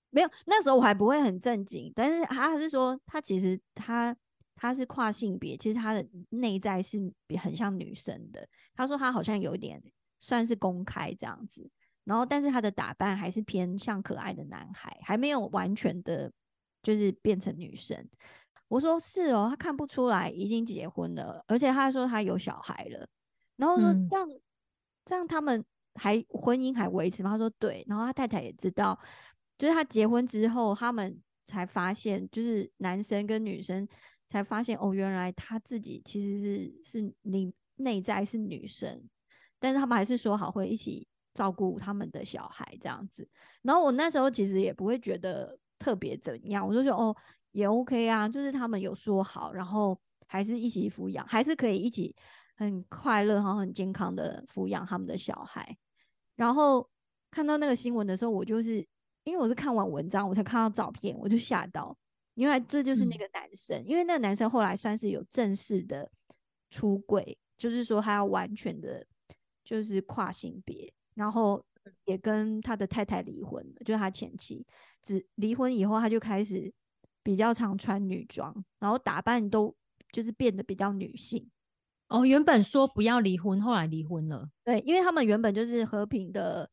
[0.10, 0.30] 没有。
[0.46, 4.16] 那时候我还不会很正经，但是他是说他其实他
[4.56, 7.00] 他是跨性别，其实他的内在是
[7.42, 8.48] 很像女生的。
[8.76, 9.82] 他说他好像有点
[10.20, 11.70] 算是公开这样子，
[12.04, 16.32] 然后但是他的打扮还是偏向可爱的男孩，还没有完全的
[16.82, 18.06] 就是变成女生。
[18.68, 23.08] 我说是哦，他看不出来已经结婚了，而且他说他有小孩了。
[23.56, 24.28] 然后说这样
[25.06, 27.32] 这样他们还婚姻还维持吗？
[27.32, 27.86] 他说对。
[27.88, 28.98] 然后他太太也知道，
[29.60, 33.88] 就是他结婚之后，他们才发现，就是男生跟女生
[34.28, 39.08] 才发现哦，原来他自己其实是是你内在是女生，
[39.60, 43.30] 但是他们还是说好会一起照顾他们的小孩这样子。
[43.62, 47.16] 然后我那时候其实也不会觉得特别怎样，我就说哦。
[47.54, 52.14] 也 OK 啊，就是他们有说好，然后还是一起抚养，还是可以一起
[52.58, 55.78] 很快乐，然后很健康的抚养他们的小孩。
[56.36, 56.90] 然后
[57.30, 58.84] 看到那个新闻的时候，我就是
[59.24, 61.96] 因为我是看完文章我才看到照片，我就吓到，
[62.34, 66.12] 因为这就是那个男生，因为那个男生后来算是有正式的
[66.72, 69.06] 出轨，就是说他要完全的，
[69.64, 71.64] 就是跨性别，然后
[72.06, 74.66] 也跟他的太太离婚了，就是他前妻，
[75.04, 76.74] 只离婚以后他就开始。
[77.24, 79.74] 比较常穿女装，然后打扮都
[80.12, 81.50] 就是变得比较女性。
[82.10, 84.48] 哦，原本说不要离婚，后来离婚了。
[84.64, 86.70] 对，因为他们原本就是和平的，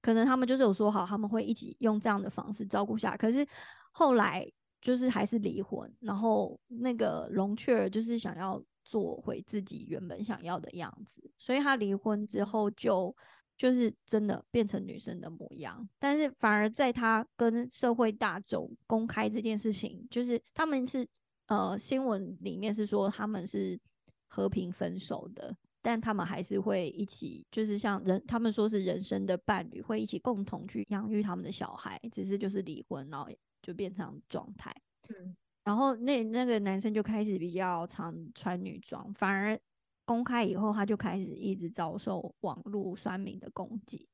[0.00, 3.46] 可能他们就是有说好他们会一起用这样的方式照顾下，可是
[3.92, 4.50] 后来
[4.80, 5.88] 就是还是离婚。
[6.00, 13.14] 然后那个龙雀儿就是想要做回自己原本想要的样子，所以他离婚之后就。
[13.62, 21.06] 就是真的变成女生的模样，但是反而在他跟社会大众公开这件事情，就是他们是
[21.46, 23.78] 呃新闻里面是说他们是
[24.26, 33.30] 和平分手的，但他们还是会一起，就是像人他们说是人生的伴侣，会一起共同去养育他们的小孩，只是就是离婚，然后
[33.62, 34.74] 就变成状态。
[35.10, 39.56] 嗯，然后那那个男生就开始比较常穿女装，反而。
[40.04, 44.08] 公开以后，他就开始一直遭受网络酸民的攻击，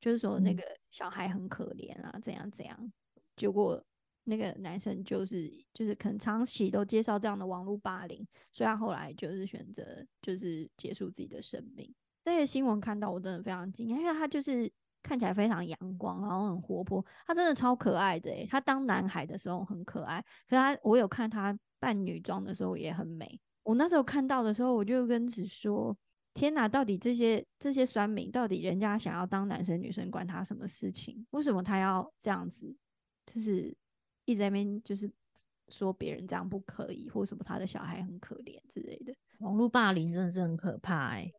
[0.00, 2.92] 就是说那个小孩很可怜啊，怎样怎样。
[3.36, 3.82] 结果
[4.24, 11.94] 那个男生就是就是可能长期都接受这样的网络霸凌，所以他后来就是选择就是结束自己的生命。
[12.24, 14.70] 这些新闻看到我真的非常惊讶，因为他就是
[15.02, 23.40] 看起来非常阳光，然后很活泼，他真的超可爱的诶，他当男孩的时候很可爱，可是他我有看他扮女装的时候也很美。
[23.68, 25.94] 我那时候看到的时候，我就跟子说
[26.32, 31.26] ：“天哪，到底这些这些酸民，到底人家想要当男生女生，管他什么事情？
[31.32, 32.74] 为什么他要这样子？
[33.26, 33.76] 就是
[34.24, 35.12] 一直在那边就是
[35.68, 39.14] 说别人这样不可以，或什么他的小孩很可怜之类的。
[39.40, 41.30] 网络霸凌真的是很可怕哎。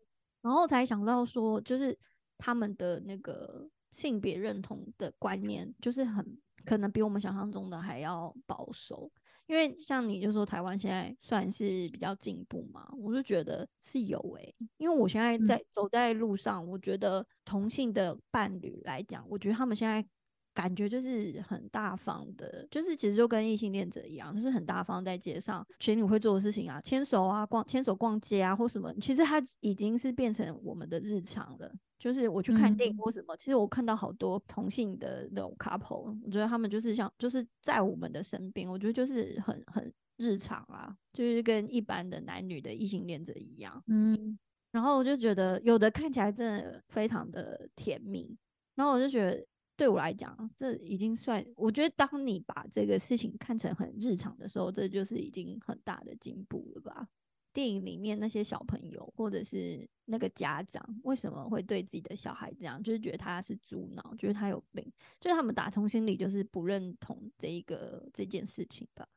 [0.44, 1.98] 然后才想到说，就是
[2.38, 9.12] 他们的那个性别认同的观念，就是很可能比我们想象中的还要保守。”
[9.50, 14.54] 因为像你就说台湾现在算是比较进步嘛，我就觉得是有诶。
[14.78, 20.06] 因为我现在在走在路上，我觉得同性的伴侣来讲，我觉得他们现在
[20.54, 31.72] 感觉就是很大方的，就是其实就跟异性恋者一样，就是很大方在街上情侣会做的事情啊，牵手啊，逛牵手逛街啊，或什么，其实它已经是变成我们的日常了。
[31.98, 43.84] 就是我去看电影或什么，其实我看到好多同性的那种 couple，我觉得他们就是像就是在我们的身边，我觉得就是很很日常啊，就是跟一般的男女的异性恋者一样。
[43.88, 44.40] 嗯，
[44.72, 48.34] 然后我就觉得有的看起来真的非常的甜蜜，
[48.76, 49.46] 然后我就觉得
[49.80, 57.08] 对我来讲，这已经算，我觉得当你把这个事情看成很日常的时候，这就是已经很大的进步了吧。
[57.54, 62.84] 电影里面那些小朋友，或者是那个家长，为什么会对自己的小孩这样？
[62.84, 64.86] 就是觉得他是猪脑，觉得他有病，
[65.18, 69.08] 就是他们打从心里就是不认同这一个这件事情吧。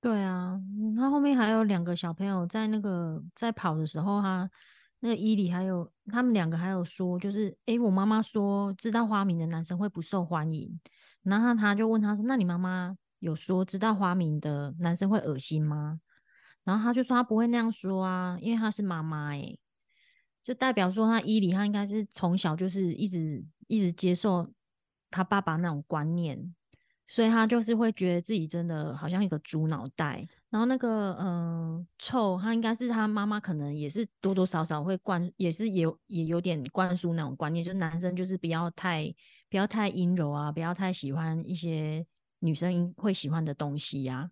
[0.00, 0.60] 对啊，
[0.96, 4.50] 他后面还有两个小朋友在那个在跑的时候，他
[5.00, 10.80] 那个伊里还有他们两个还有说，就是诶，我妈妈说知道花名的男生会不受欢迎，
[11.22, 16.00] 然后他就问他说：“那你妈妈有说知道花名的男生会恶心吗？”
[16.64, 19.56] 然后他就说他不会那样说啊，因为他是妈妈哎，
[20.42, 24.52] 就代表说他伊里他应该是从小就是一直一直接受
[25.10, 26.54] 他爸爸那种观念，
[27.08, 30.24] 所以他就是会觉得自己真的好像一个猪脑袋。
[30.50, 39.12] 然后那个嗯臭，他应该是他妈妈可能也是多多少少会灌，也是也也有点灌输那种观念，就是男生就是不要太
[39.50, 42.06] 不要太阴柔啊，不要太喜欢一些
[42.40, 44.30] 女生会喜欢的东西呀。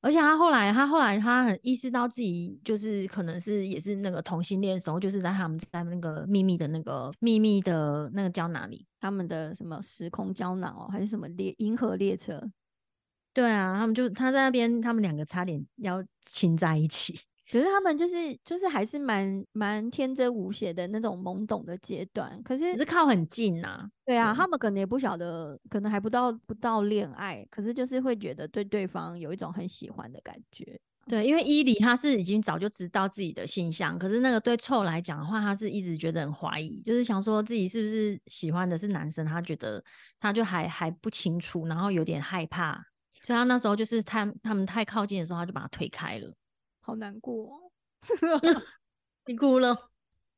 [0.00, 8.86] 而且他后来，他后来他很意识到自己就是可能是也是那个同性恋时候，就是在他们在那个秘密的那个秘密的那个胶囊里？
[9.00, 12.40] 他们的什么时空胶囊哦，还是什么列银河列车？
[13.32, 17.18] 对啊，他们就他在那边，他们两个差点要亲在一起。
[17.50, 23.88] 可是他们就是就是还是蛮蛮天真无邪的那种懵懂的阶段，可是只是靠很近呐。
[24.04, 30.78] 对啊，他们可能也不晓得，可能还不到不到恋爱，可是就是会觉得对对方有一种很喜欢的感觉。
[31.06, 39.82] 对，因为伊里他是已经早就知道自己的性向，可是那个对臭来讲的话，他是一直觉得很怀疑，就是想说自己是不是喜欢的是男生，他觉得
[40.20, 42.78] 他就还还不清楚，然后有点害怕，
[43.22, 46.30] 所以他那时候就是他他们太靠近的时候，他就把他推开了。
[46.88, 47.70] 好难过，
[49.26, 49.90] 你哭了，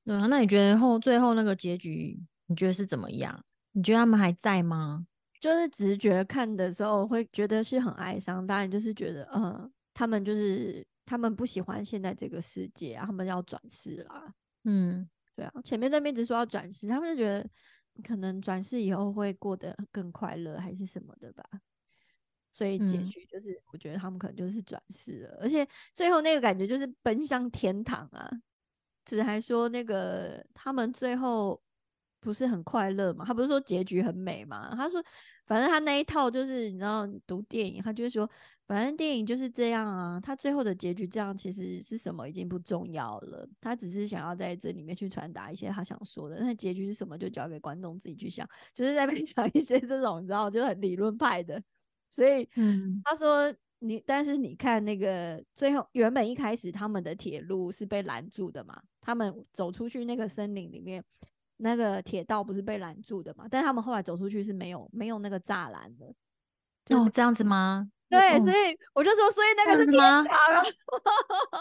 [0.04, 0.26] 对啊？
[0.26, 3.44] 那你觉得后最后那个结局，你觉得是怎么样？
[3.70, 5.06] 你觉得他们还在吗？
[5.40, 14.34] 就是直觉看的时候会觉得是很哀伤，当然就是觉得，嗯，他们就是他们不喜欢现在这个世界啊，他们要转世啦。
[14.64, 17.48] 嗯，对啊，前面那边只说要转世，他们就觉得
[18.02, 21.44] 可能转世以后会过得更快乐，还是什么的吧。
[22.52, 28.30] 所以结局就是，我觉得他们可能就是转世了，而且最后那个感觉就是奔向天堂啊。
[29.04, 31.60] 只还说那个他们最后
[32.20, 33.24] 不是很快乐嘛？
[33.24, 34.74] 他不是说结局很美嘛？
[34.76, 35.02] 他说
[35.46, 38.30] 反正他那一套就是你知道读电影，他就会说
[38.66, 40.20] 反正电影就是这样啊。
[40.20, 46.38] 他最后的结局这样其实是什么已经不重要了，他只是想要在这里面去传达一些他想说的。
[46.38, 51.60] 那结局是什么就交给观众自己去想，就是在分享 一些这种你知道就很理论派的。
[52.10, 58.78] 所以，嗯，他说你，但是你看那个最后，原本一开始他们的铁路是被拦住的嘛？
[59.00, 61.02] 他们走出去那个森林里面，
[61.56, 63.46] 那个铁道不是被拦住的嘛？
[63.50, 66.06] 但他们后来走出去是没有没有那个栅栏的。
[66.96, 67.88] 哦，这样子吗？
[68.08, 70.26] 对，所以我就说，所以那个是天堂。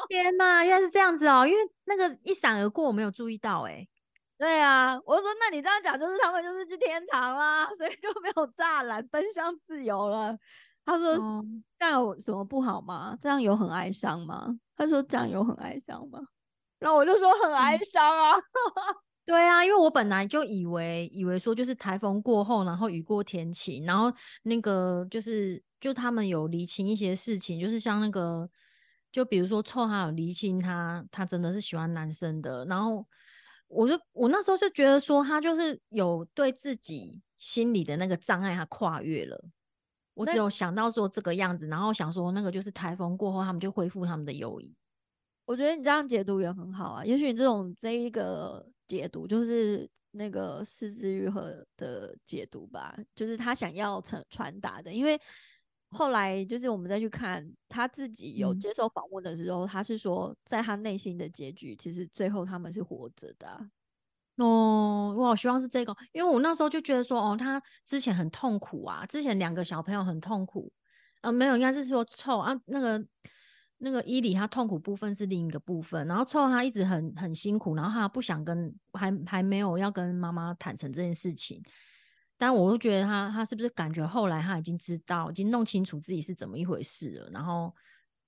[0.10, 1.46] 天哪，原来是这样子哦！
[1.46, 3.88] 因为那个一闪而过，我没有注意到，哎。
[4.40, 10.34] 对啊，我说那你这样讲，就是他们就是去天堂啦，所以就没有栅栏，奔向自由了。
[10.86, 11.18] 他说
[11.78, 13.18] 这样有什么不好吗？
[13.22, 14.48] 这样有很哀伤吗？
[14.78, 16.20] 他说这样有很哀伤吗？
[16.80, 18.38] 然后我就说很哀伤啊。
[19.26, 24.10] 对啊，因为我本来就以为以为说就是台风过后，然后雨过天晴，然后
[24.44, 28.50] 那个就是就他们有厘清一些事情，就是像那个
[29.12, 33.06] 就比如说臭他有厘清他他真的是喜欢男生的，然后。
[33.70, 39.42] 我就我那时候就觉得说，他就是有对自己心里的那个障碍，他跨越了。
[40.16, 44.76] 我只有想到说这个样子，然后想说那个就是台风过后，他们就恢复他们的友谊。
[45.46, 47.06] 我觉得你这样解读也很好啊。
[47.06, 55.20] 也许你这种这一个解读就是那个四肢愈合的解读吧，就是他想要传传达的，因为。
[55.92, 63.70] 后来就是我们再去看他自己有接受访问的时候，他是说，在他内心的结局，其实最后他们是活着的。
[64.38, 70.72] 哦，我好希望是这个，因为我那时候就觉得说，哦，他之前很痛苦啊，之前两个小朋友很痛苦，
[71.22, 73.04] 呃，没有，应该是说臭啊，那个
[73.80, 81.62] 那个伊里他痛苦部分是另一个部分，然后臭他一直很很辛苦，然后他不想跟，还还没有要跟妈妈坦诚这件事情。
[82.40, 87.76] 但我又觉得他，他是不是感觉后来他已经知道，已经弄清楚自己是怎么一回事了，然后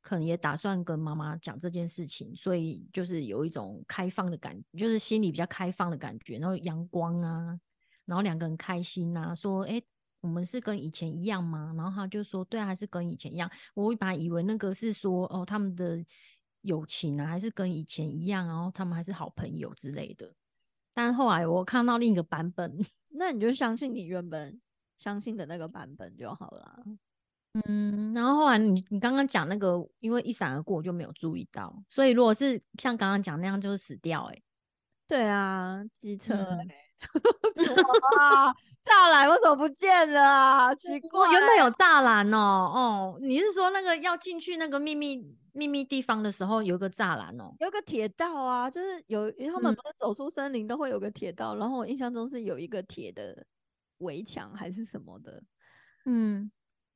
[0.02, 7.58] 可能也打算跟妈妈讲这件事情，所以就是有一种开放的感，就是心里比较开放的感觉，然后阳光啊，
[8.06, 9.82] 然后两个人开心啊，说，哎，
[10.20, 11.74] 我们是跟以前一样吗？
[11.78, 13.50] 然后他就说，对啊，还是跟以前一样。
[13.74, 16.04] 我本来以为那个是说，哦，他们的
[16.64, 20.30] 友情啊，还是跟以前一样，然后他们还是好朋友之类的。
[20.94, 22.78] 但后来我看到另一个版本。
[23.14, 24.60] 那你就相信你原本
[24.98, 26.84] 相信的那个版本就好了。
[27.68, 31.84] 嗯，然后后来你你刚刚讲那个，因为一闪而过，我就没有注意到。
[31.90, 34.24] 所以如果是像刚刚讲那样，就是死掉。
[34.32, 34.42] 哎，
[35.12, 36.34] 对啊，机车，
[38.18, 38.48] 啊，
[38.82, 40.74] 栅栏为什么不见了啊？
[40.76, 42.38] 奇怪，原本有栅栏哦。
[42.38, 45.22] 哦，你是说那个要进去那个秘密？
[45.54, 53.46] 秘密地方的时候有个栅栏哦，有个铁道啊，就是有他们不是走出森林都会有个铁道，然后我印象中是有一个铁的
[53.98, 55.44] 围墙还是什么的，
[56.06, 56.50] 嗯，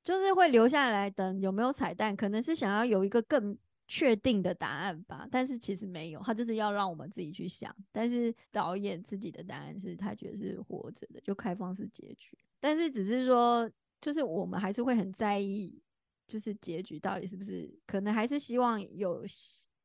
[0.05, 3.57] 就是会留下来等有没有彩蛋，可能是想要有一个更
[3.87, 7.73] 确定的答案吧，但是其实没有，他就是要让我们自己去想。
[7.91, 12.37] 但是导演自己的答案是他觉得是活着的，就开放式结局。
[12.59, 13.69] 但是只是说，
[14.01, 15.79] 就是我们还是会很在意，
[16.27, 19.23] 就是结局到底是不是可能还是希望有，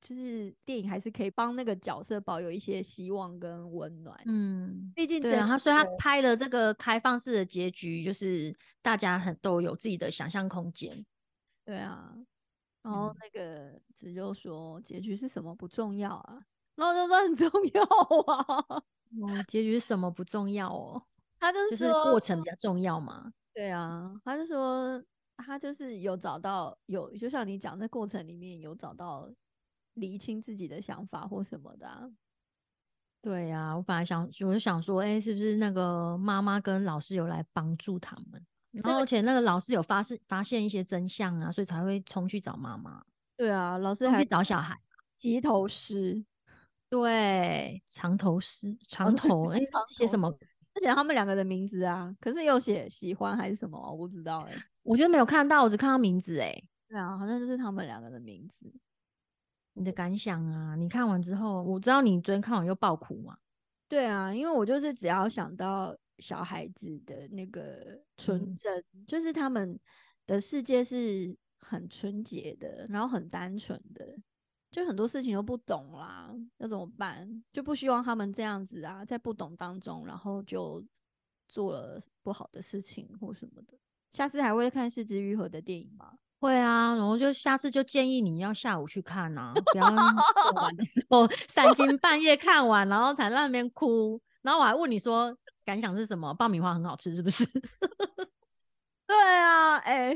[0.00, 4.18] 就是电影还是可以帮那个角色保有一些希望跟温暖。
[4.24, 11.04] 嗯，毕竟对啊，他所以他拍了这个开放式的结局，就是大家很都有自己的想象空间。
[11.66, 12.16] 对啊。
[12.82, 16.42] 然后那个子就说结局是什么不重要啊，
[16.74, 18.84] 然后就说很重要啊。
[19.20, 21.02] 哦，结局是什么不重要哦？
[21.38, 23.32] 他就是说过程比较重要嘛。
[23.52, 25.02] 对啊，他就说
[25.36, 29.28] 他就是有找到有，就像你讲，在过程里面有找到
[29.94, 32.12] 厘清自己的想法或什么的。
[33.20, 38.46] 对呀，我本来想，我就想说，哎，是不是那个妈妈跟老师有来帮助他们？
[38.72, 43.02] 然后，而且那个老师有发现发现一些真相啊，所以才会冲去找妈妈。
[43.36, 44.78] 对啊，老师还去找小孩。
[45.16, 46.24] 齐头诗，
[46.88, 49.58] 对，长头诗，长头哎，
[49.88, 50.32] 写什么？
[50.80, 52.14] 写他们两个的名字啊。
[52.20, 53.76] 可是有写喜欢还是什么？
[53.90, 54.54] 我不知道哎。
[54.82, 56.62] 我觉得没有看到，我只看到名字哎。
[56.88, 58.72] 对啊，好像就是他们两个的名字。
[59.72, 60.76] 你的感想啊？
[60.76, 63.36] 你看完之后，我知道你昨天看完又爆哭嘛。
[63.88, 65.96] 对啊，因为我就是只要想到。
[66.20, 69.78] 小孩子的那个纯真，就是他们
[70.26, 74.16] 的世界是很纯洁的，然后很单纯的，
[74.70, 77.42] 就很多事情都不懂啦，那怎么办？
[77.52, 80.82] 就不希望他们这样子啊，在不懂当中，然后就
[81.48, 83.76] 做了不好的事情或什么的。
[84.10, 86.12] 下次还会看《四肢愈合》的电影吗？
[86.40, 94.18] 会啊，然后就下次就建议你要下午去看啊，不要做完的时候 三更半夜看完，然后才在那边哭。
[94.42, 95.36] 然后我还问你说。
[95.64, 96.32] 感想是什么？
[96.34, 97.44] 爆米花很好吃，是不是？
[99.06, 100.14] 对啊，哎，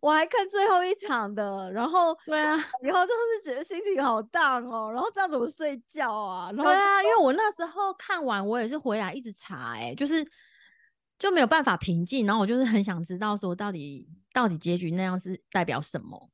[0.00, 6.52] 我还看最后一场的，然后 对啊， 然后真的是觉得心情好荡哦，然后这样怎么睡觉啊？
[6.52, 10.22] 对啊，因为我那时候看完，我也是回来一直查，哎，就是
[11.18, 16.30] 就没有办法平静，然后我就是很想知道说到底到底结局那样是代表什么，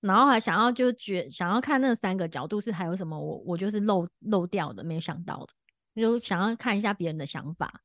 [0.00, 5.44] 然后还想要就觉想要看那三个角度是还有什么，我我就是漏漏掉的，没有想到
[5.94, 7.82] 的，就想要看一下别人的想法。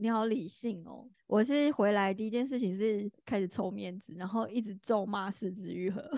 [0.00, 1.06] 你好理性哦！
[1.26, 6.00] 我是回来第一件事情是开始抽面子，然后一直咒骂四肢愈合。
[6.10, 6.16] 我说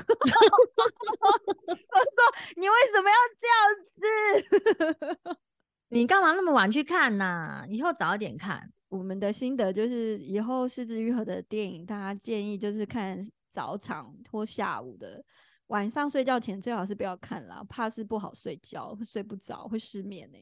[2.56, 3.58] 你为什么要这样
[5.26, 5.38] 子？
[5.90, 7.64] 你干嘛那么晚去看呢？
[7.68, 8.72] 以后早点看。
[8.88, 13.18] 我们的心得就是，以后四肢愈合的电影，大家建议就是看
[13.50, 15.24] 早场或下午的，
[15.66, 20.38] 晚上睡觉前最好是不要看啦，怕是不好睡觉，会睡不着，会失眠呢。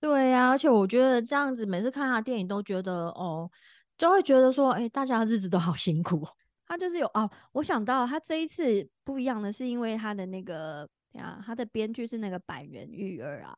[0.00, 3.50] 对呀，而且我觉得这样子，每次看他电影都觉得哦，
[3.96, 6.26] 就会觉得说，哎，大家日子都好辛苦。
[6.66, 13.56] 他就是有哦，我想到他这一次不一样的是，因为他的那个呀，他的编剧是那个板垣育儿啊。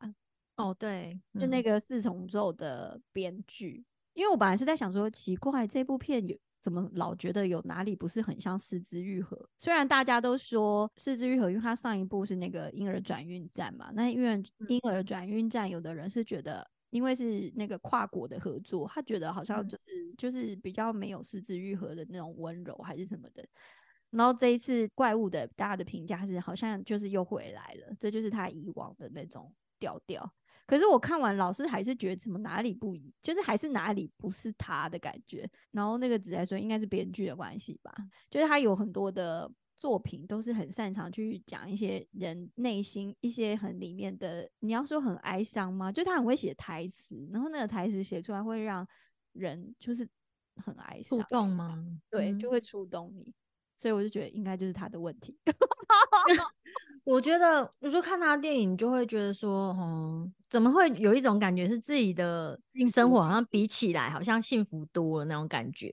[0.55, 3.83] 哦，对，就那个四重奏的编剧。
[4.13, 6.37] 因为我本来是在想说，奇怪，这部片有。
[6.61, 9.35] 怎么老觉得有哪里不是很像《四肢愈合》？
[9.57, 23.43] 虽然大家都说《四肢愈合》，因为它上一部是那个婴儿转运站嘛，那因为婴儿转运站，有的人是觉得，因为是那个跨国的合作，他觉得好像就是就是比较没有《四肢愈合》的那种温柔还是什么的。
[24.11, 30.31] 然后这一次怪物的大家的评价是，好像就是又回来了，这就是他以往的那种调调。
[30.71, 35.45] 可是我看完，老师还是觉得怎么哪里不一，就是还是哪里不是他的感觉。
[35.71, 37.93] 然后那个子来说，应该是编剧的关系吧，
[38.29, 45.91] 就是他有很多的作品都是很擅长去讲一些人内心一些很里面的，你要说很哀伤吗？
[45.91, 48.87] 就他很会写台词，然后那个台词写出来会让
[49.33, 50.07] 人就是
[50.55, 51.85] 很哀伤，触动吗？
[52.09, 53.33] 对，就会触动你。
[53.81, 55.35] 所以我就觉得应该就是他的问题。
[57.03, 62.59] 我觉得有时候看他的电影，就会觉得说，哦，怎么会有一种感觉是自己的
[62.93, 65.91] 生活好像比起来好像幸福多了那种感觉。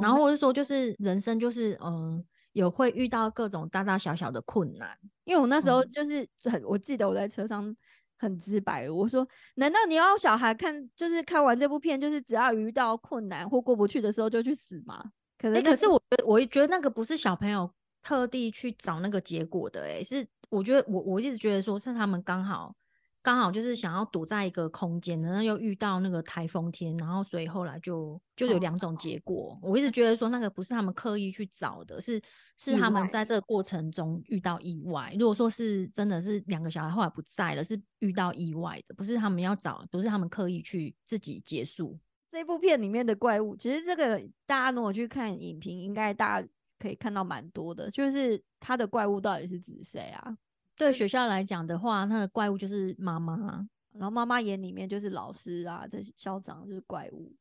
[0.00, 4.96] 然后我就说，就是人生就是，嗯，有会遇到各种大大小小的困难。
[5.24, 7.74] 因为我那时候就是很，我记得我在车上
[8.16, 15.10] 很直白，我说，难道你要小孩看，就是看完这部片，就是只要遇到困难或过不去的时候就去死吗？
[15.40, 17.70] 可能，可是我觉得，我觉得那个不是小朋友
[18.02, 22.76] 特地去找那个结果的，哎，是我觉得我我一直觉得说是他们刚好
[23.22, 29.58] 刚好就是想要躲在一个空间，然后又遇到那个台风天，然后所以后来就就有两种结果。
[29.62, 32.20] 我一直觉得说那个不是他们刻意去找的，是
[32.58, 35.14] 是他们在这个过程中遇到意外。
[35.18, 41.98] 如果说是真的是两个小孩后来不在了，是遇到意外的，不是他们要找，不是他们刻意去自己结束。
[42.30, 50.36] 这部片里面的怪物，其实这个大家如果去看影评，应该大家可以看到蛮多的，就是他的怪物到底是指谁啊？
[50.76, 53.68] 对学校来讲的话，那个怪物就是妈妈。
[53.92, 57.34] 然后妈妈眼里面就是老师啊，这些校长就是怪物。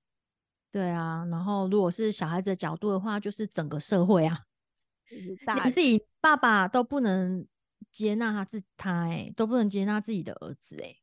[0.71, 4.45] 对啊，然后如果是小孩子的角度的话，就是整个社会啊，
[5.09, 7.47] 就是大连自己爸爸都不能
[7.91, 10.95] 接纳他自他哎、都不能接纳自己的儿子哎、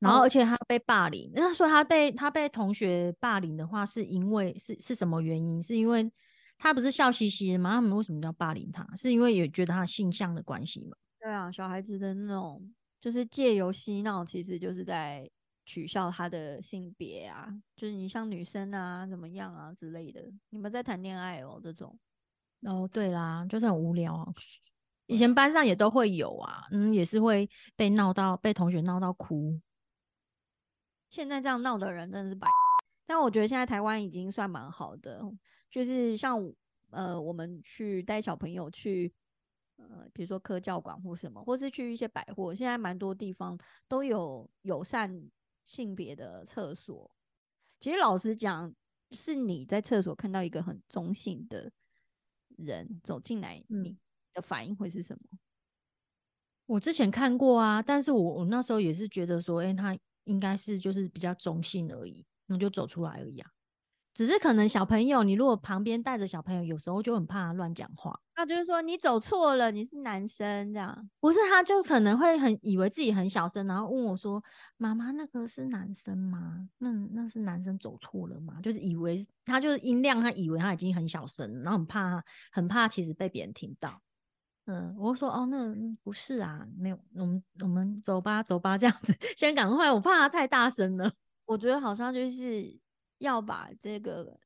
[0.00, 5.62] 然后哦而且他被霸凌，那说他被他被同学霸凌的话，是因为是是什么原因？
[5.62, 6.10] 是因为
[6.58, 7.74] 他不是笑嘻嘻的吗？
[7.74, 8.86] 他们为什么要霸凌他？
[8.96, 10.96] 是因为也觉得他性向的关系吗？
[11.20, 15.30] 对啊，小孩子的那种就是借由嬉闹，其实就是在
[15.66, 20.22] 取笑他的性别啊，就是你像女生啊怎么样啊之类的。
[20.48, 21.96] 你们在谈恋爱哦，这种
[22.62, 24.26] 哦，对啦，就是很无聊啊。
[25.06, 29.60] 以前班上也都会有啊，嗯，也是会被闹到被同学闹到哭。
[31.10, 32.48] 现在这样闹的人真的是白。
[33.04, 35.20] 但我觉得现在台湾已经算蛮好的，
[35.68, 36.40] 就是像
[36.90, 39.12] 呃我们去带小朋友去
[39.76, 43.58] 呃比如说科教馆或什么，或是去一些百货，现在蛮多地方
[43.88, 45.28] 都有友善
[45.64, 47.10] 性别的厕所。
[47.80, 48.72] 其实老实讲，
[49.10, 51.72] 是你在厕所看到一个很中性的
[52.56, 53.96] 人走进来，嗯你
[54.32, 55.38] 的反应会是什么？
[56.66, 63.50] 我之前看过啊，但是我我那时候也是觉得说，哎、他应该是就是比较中性而已，那就走出来而已啊。
[64.12, 68.20] 只是可能小朋友，你如果旁边带着小朋友，有时候就很怕他乱讲话。
[68.36, 71.08] 那就是说你走错了，你是男生这样。
[71.20, 74.42] 不是，他就可能会很以为自己很小声，然后问我说
[74.76, 76.68] ：“妈妈，那个是男生吗？
[76.78, 84.02] 那那是男生走错了吗？”就是以为他就是音量，他以为他已经很小声，然后很怕很怕其实被别人听到。
[84.70, 91.12] 嗯，我就说哦，那嗯不是啊，没有，我们我们走吧走吧这样子，先赶快，我怕他太大声了。
[91.44, 92.78] 我觉得好像就是
[93.18, 94.38] 要把这个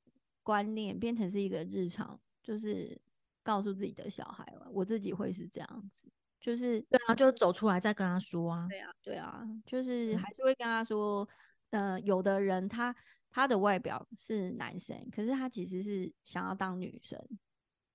[0.43, 2.99] 观念变成是一个日常，就是
[3.43, 4.67] 告诉自己的小孩了。
[4.73, 6.11] 我自己会是这样子，
[6.41, 8.67] 就是对啊，就走出来再跟他说啊。
[8.71, 11.29] 对啊，对啊，就是嗯还是会跟他说，
[11.69, 12.97] 呃，有的人他
[13.31, 17.19] 他的外表是男生，可是他其实是想要当女生，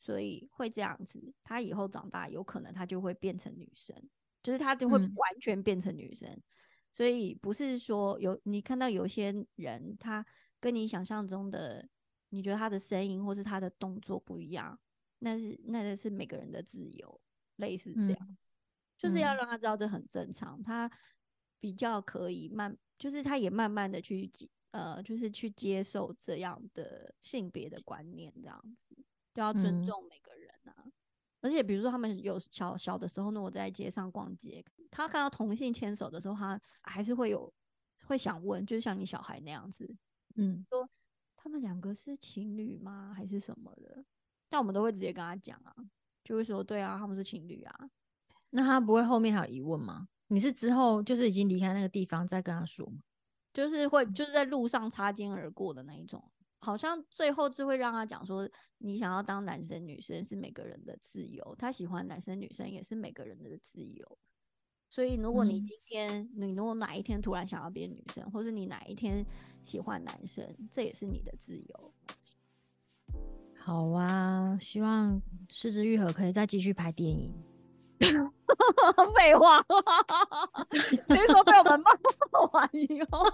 [0.09, 1.31] 所以会这样子。
[1.43, 3.95] 他以后长大有可能他就会变成女生，
[4.41, 6.27] 就是他就会嗯完全变成女生。
[6.91, 10.25] 所以不是说有你看到有些人他
[10.59, 11.87] 跟你想象中的，
[12.29, 14.79] 你觉得他的声音或是他的动作不一样，
[15.19, 17.21] 那是那个是每个人的自由，
[17.57, 18.37] 类似这嗯样。
[18.97, 20.91] 就是要嗯让他知道这很正常，他
[21.59, 28.97] 比较可以慢，就是他也慢慢的去接呃，就是去接受这样的性别的观念，这样子
[29.39, 30.83] 就要尊嗯重每个人啊。
[31.39, 34.61] 而且比如说他们有小小的时候呢，我在街上逛街，
[34.91, 37.51] 他看到同性牵手的时候，他还是会有
[38.03, 39.95] 会想问，就是像你小孩那样子，
[40.35, 40.89] 嗯，说
[41.37, 43.13] 他们两个是情侣吗？
[43.15, 44.03] 还是什么的？
[44.49, 45.73] 但我们都会直接跟他讲啊，
[46.25, 47.89] 就会说对啊，他们是情侣啊。
[48.49, 50.09] 那他不会后面还有疑问吗？
[50.27, 52.99] 你是之后就是已经离开那个地方再跟他说吗？
[53.53, 58.47] 就是会就是在路上擦肩而过的那一种，好像最后就会让他讲说，
[58.77, 64.17] 你想要当男生女生是每个人的自由，他喜欢男生女生也是每个人的自由。
[64.89, 69.25] 所以如果你嗯今天、你如果哪一天突然想要变女生，或是你哪一天
[69.63, 71.93] 喜欢男生，这也是你的自由。
[73.55, 77.31] 好啊，希望四之愈合可以再继续拍电影。
[79.15, 79.61] 废话，
[81.07, 81.91] 听说被我们骂
[82.53, 83.25] 完以后，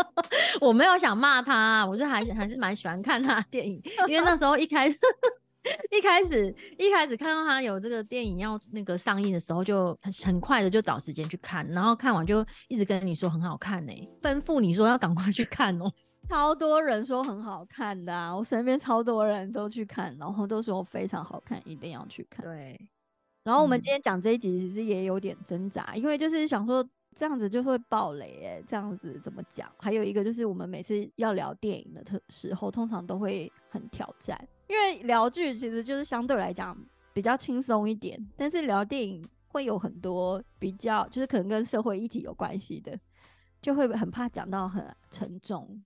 [0.60, 4.96] 我没有想骂他，我就还是还是蛮喜欢看他的电影，因为那时候一开始
[5.90, 15.90] 一开始一开始看到他有这个电影要那个上映的时候，就很很快的就找时间去看，然后看完就一直跟你说很好看呢、吩咐你说要赶快去看哦、
[16.28, 22.44] 超多人说很好看的啊，我身边超多人都去看，然后都说非常好看，一定要去看。
[22.44, 22.78] 对，
[23.44, 26.84] 然后我们嗯今天讲这一集，其实也有点挣扎，因为就是想说
[27.14, 29.70] 这样子就会爆雷哎、这样子怎么讲？
[29.78, 34.36] 还有一个就是我们每次要聊电影的特时候，通常都会很挑战，
[34.66, 36.76] 因为聊剧其实就是相对来讲
[37.12, 42.98] 比较轻松一点，但是聊电影会有很多比较就是可能跟社会议题有关系的，
[43.60, 45.84] 就会很怕讲到很沉重，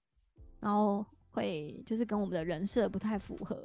[0.61, 3.57] 然后会就是跟我们的人设不太符合。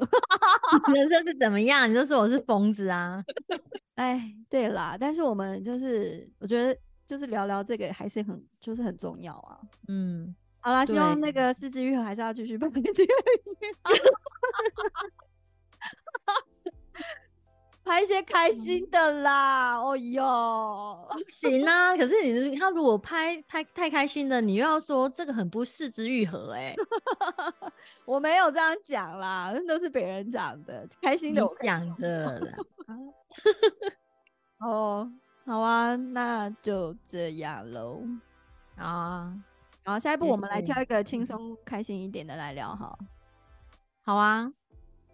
[0.94, 1.90] 人设是怎么样？
[1.90, 3.24] 你就说我是疯子啊？
[3.96, 9.60] 哎，对啦，但是我们就是我觉得就是聊聊这个还是很就是很重要啊。
[9.88, 12.94] 嗯，好啦，希望那对个四之愈合还是要继续办电影，
[17.84, 19.78] 拍一些开心的啦。
[19.80, 21.96] 哦哟，不行啊！
[21.98, 26.76] 可是你他如果拍拍太开心了，你又要说这个很不适之愈合哎、
[28.06, 32.58] 我没有这样讲啦，那都是别人讲的，开心的我讲的啦。
[34.66, 35.12] 哦，
[35.46, 38.02] 好啊，那就这样喽。
[38.78, 39.34] 好啊，
[39.84, 42.98] 好，下一步我们来挑一个轻松开心一点的来聊哈。
[44.06, 44.52] 好啊，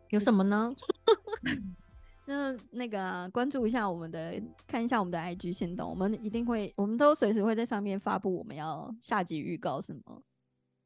[0.10, 0.72] 有什么呢？
[2.30, 10.22] 那那个啊、关注一下我们的，看一下我们的 IG 线动，我们一定会，我们都随时会在上面发布我们要下集预告什么。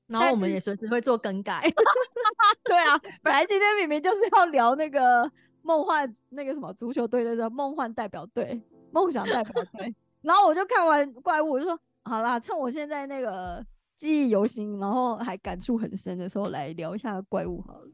[0.07, 1.61] 然后我们也随时会做更改。
[2.63, 5.29] 对啊，本来今天明明就是要聊那个
[5.63, 13.65] 梦幻那个什么足球队的梦幻代表队、梦想代表队， 然后我就看完怪物，我就说好啦，趁我现在那个
[13.97, 17.87] 记忆犹新，然后还感触很深的时候，来聊一下怪物好了。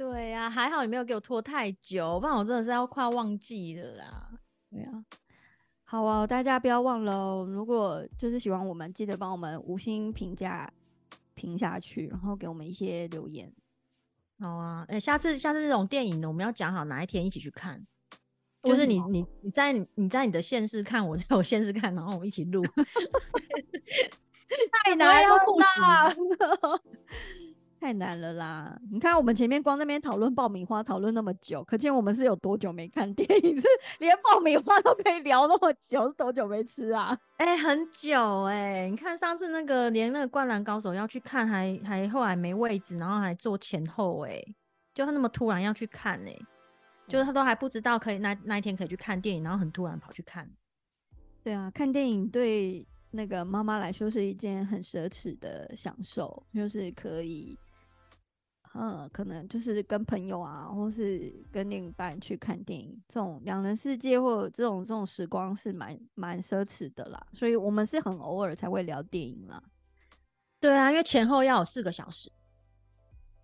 [0.00, 4.30] 对呀、还好你没有给我拖太久，不然我真的是要快要忘记了啦。
[4.70, 5.04] 对啊，
[5.84, 10.72] 好啊，大家不要忘了哦，如果就是喜欢我们，记得帮我们五星评价
[11.34, 13.52] 评下去，然后给我们一些留言。
[14.38, 17.86] 好啊，哎、下次下次这种电影呢，我们要讲好哪一天一起去看。
[18.62, 22.64] 就是你你你在你你在你的县市看，我在我县市看，然后我们一起录。
[24.82, 25.36] 太 难了
[25.78, 26.14] 啦，
[27.80, 28.78] 太难了啦！
[28.92, 33.66] 你看我们前面光那边讨论爆米花，讨论那么久，可见我们是有多久没看电影， 是
[34.00, 37.18] 连爆米花都可以聊那么久，是多久没吃啊？
[37.38, 44.38] 哎、很久哎、你看上次那个连那个《灌篮高手》要去看还，还后来没位置，然后还坐前后哎、
[44.92, 46.38] 就他那么突然要去看哎、
[47.08, 50.46] 就是他都还不知道可以那那一天可以去看电影，然后很突然跑去看。
[51.42, 57.58] 对啊，看电影对那个妈妈来说是一件很奢侈的享受，就是可以，
[58.72, 67.20] 呃，可能就是跟朋友啊，或是跟另一半去看电影，这种两人世界或者这种这种时光是蛮蛮奢侈的啦。
[67.32, 69.60] 所以我们是很偶尔才会聊电影啦。
[70.60, 72.30] 对啊，因为前后要有四个小时，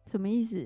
[0.07, 0.65] 什么意思？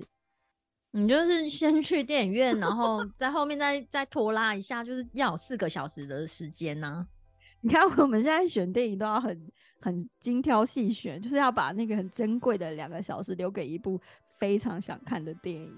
[0.92, 7.06] 你就是先去电影院，然后 在后面再再拖拉一下，就是要有四个小时的时间呐、
[7.62, 14.00] 你看我们现在选电影都要很很精挑细选，就是要把那个很珍贵的两个小时留给一部
[14.40, 15.72] 非常想看的电影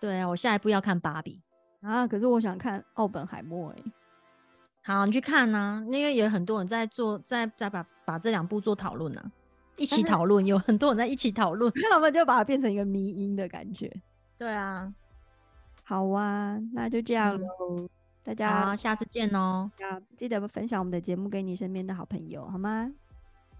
[0.00, 1.40] 对啊，我下一步要看芭比。
[1.82, 2.04] 啊。
[2.08, 3.84] 可是我想看奥本海默、欸，
[4.82, 9.32] 好，你去看呐、因为有很多人在做，在在把把这两部做讨论呢，
[9.76, 11.72] 一起讨论，有很多人在一起讨论。
[11.90, 13.94] 他们就把它变成一个迷音的感觉。
[14.38, 14.92] 对啊，
[15.84, 17.88] 好啊，那就这样嗯喽。
[18.22, 19.70] 大家啊，下次见哦。
[19.78, 22.92] 要记得分享我们的节目给你身边的好朋友，好吗？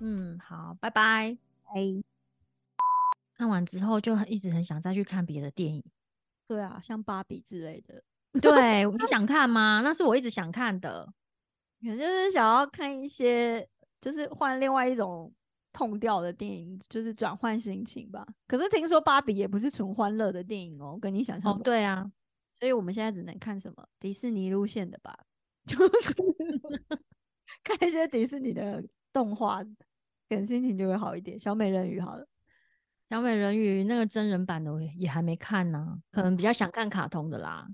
[0.00, 1.36] 嗯，好，拜拜。
[1.74, 2.02] 哎，
[3.36, 5.82] 看完之后就很一直很想再去看别的电影。
[6.48, 8.02] 对啊，像芭比之类的，
[8.40, 9.80] 对，你想看吗？
[9.84, 11.06] 那是我一直想看的。
[11.80, 13.68] 可能就是想要看一些，
[14.00, 15.32] 就是换另外一种
[15.72, 18.26] 痛调的电影，就是转换心情吧。
[18.46, 22.10] 可是听说芭比也不是纯欢乐的电影哦，跟你想象哦中，对啊，
[22.58, 25.14] 所以我们现在只能看什么迪士尼路线的吧，
[25.66, 26.14] 就是
[27.62, 28.82] 看一些迪士尼的
[29.12, 31.38] 动画，可能心情就会好一点。
[31.38, 32.26] 小美人鱼好了，
[33.08, 37.66] 小美人鱼那个真人版的我也也还没看呢、可能比较想看卡通的啦。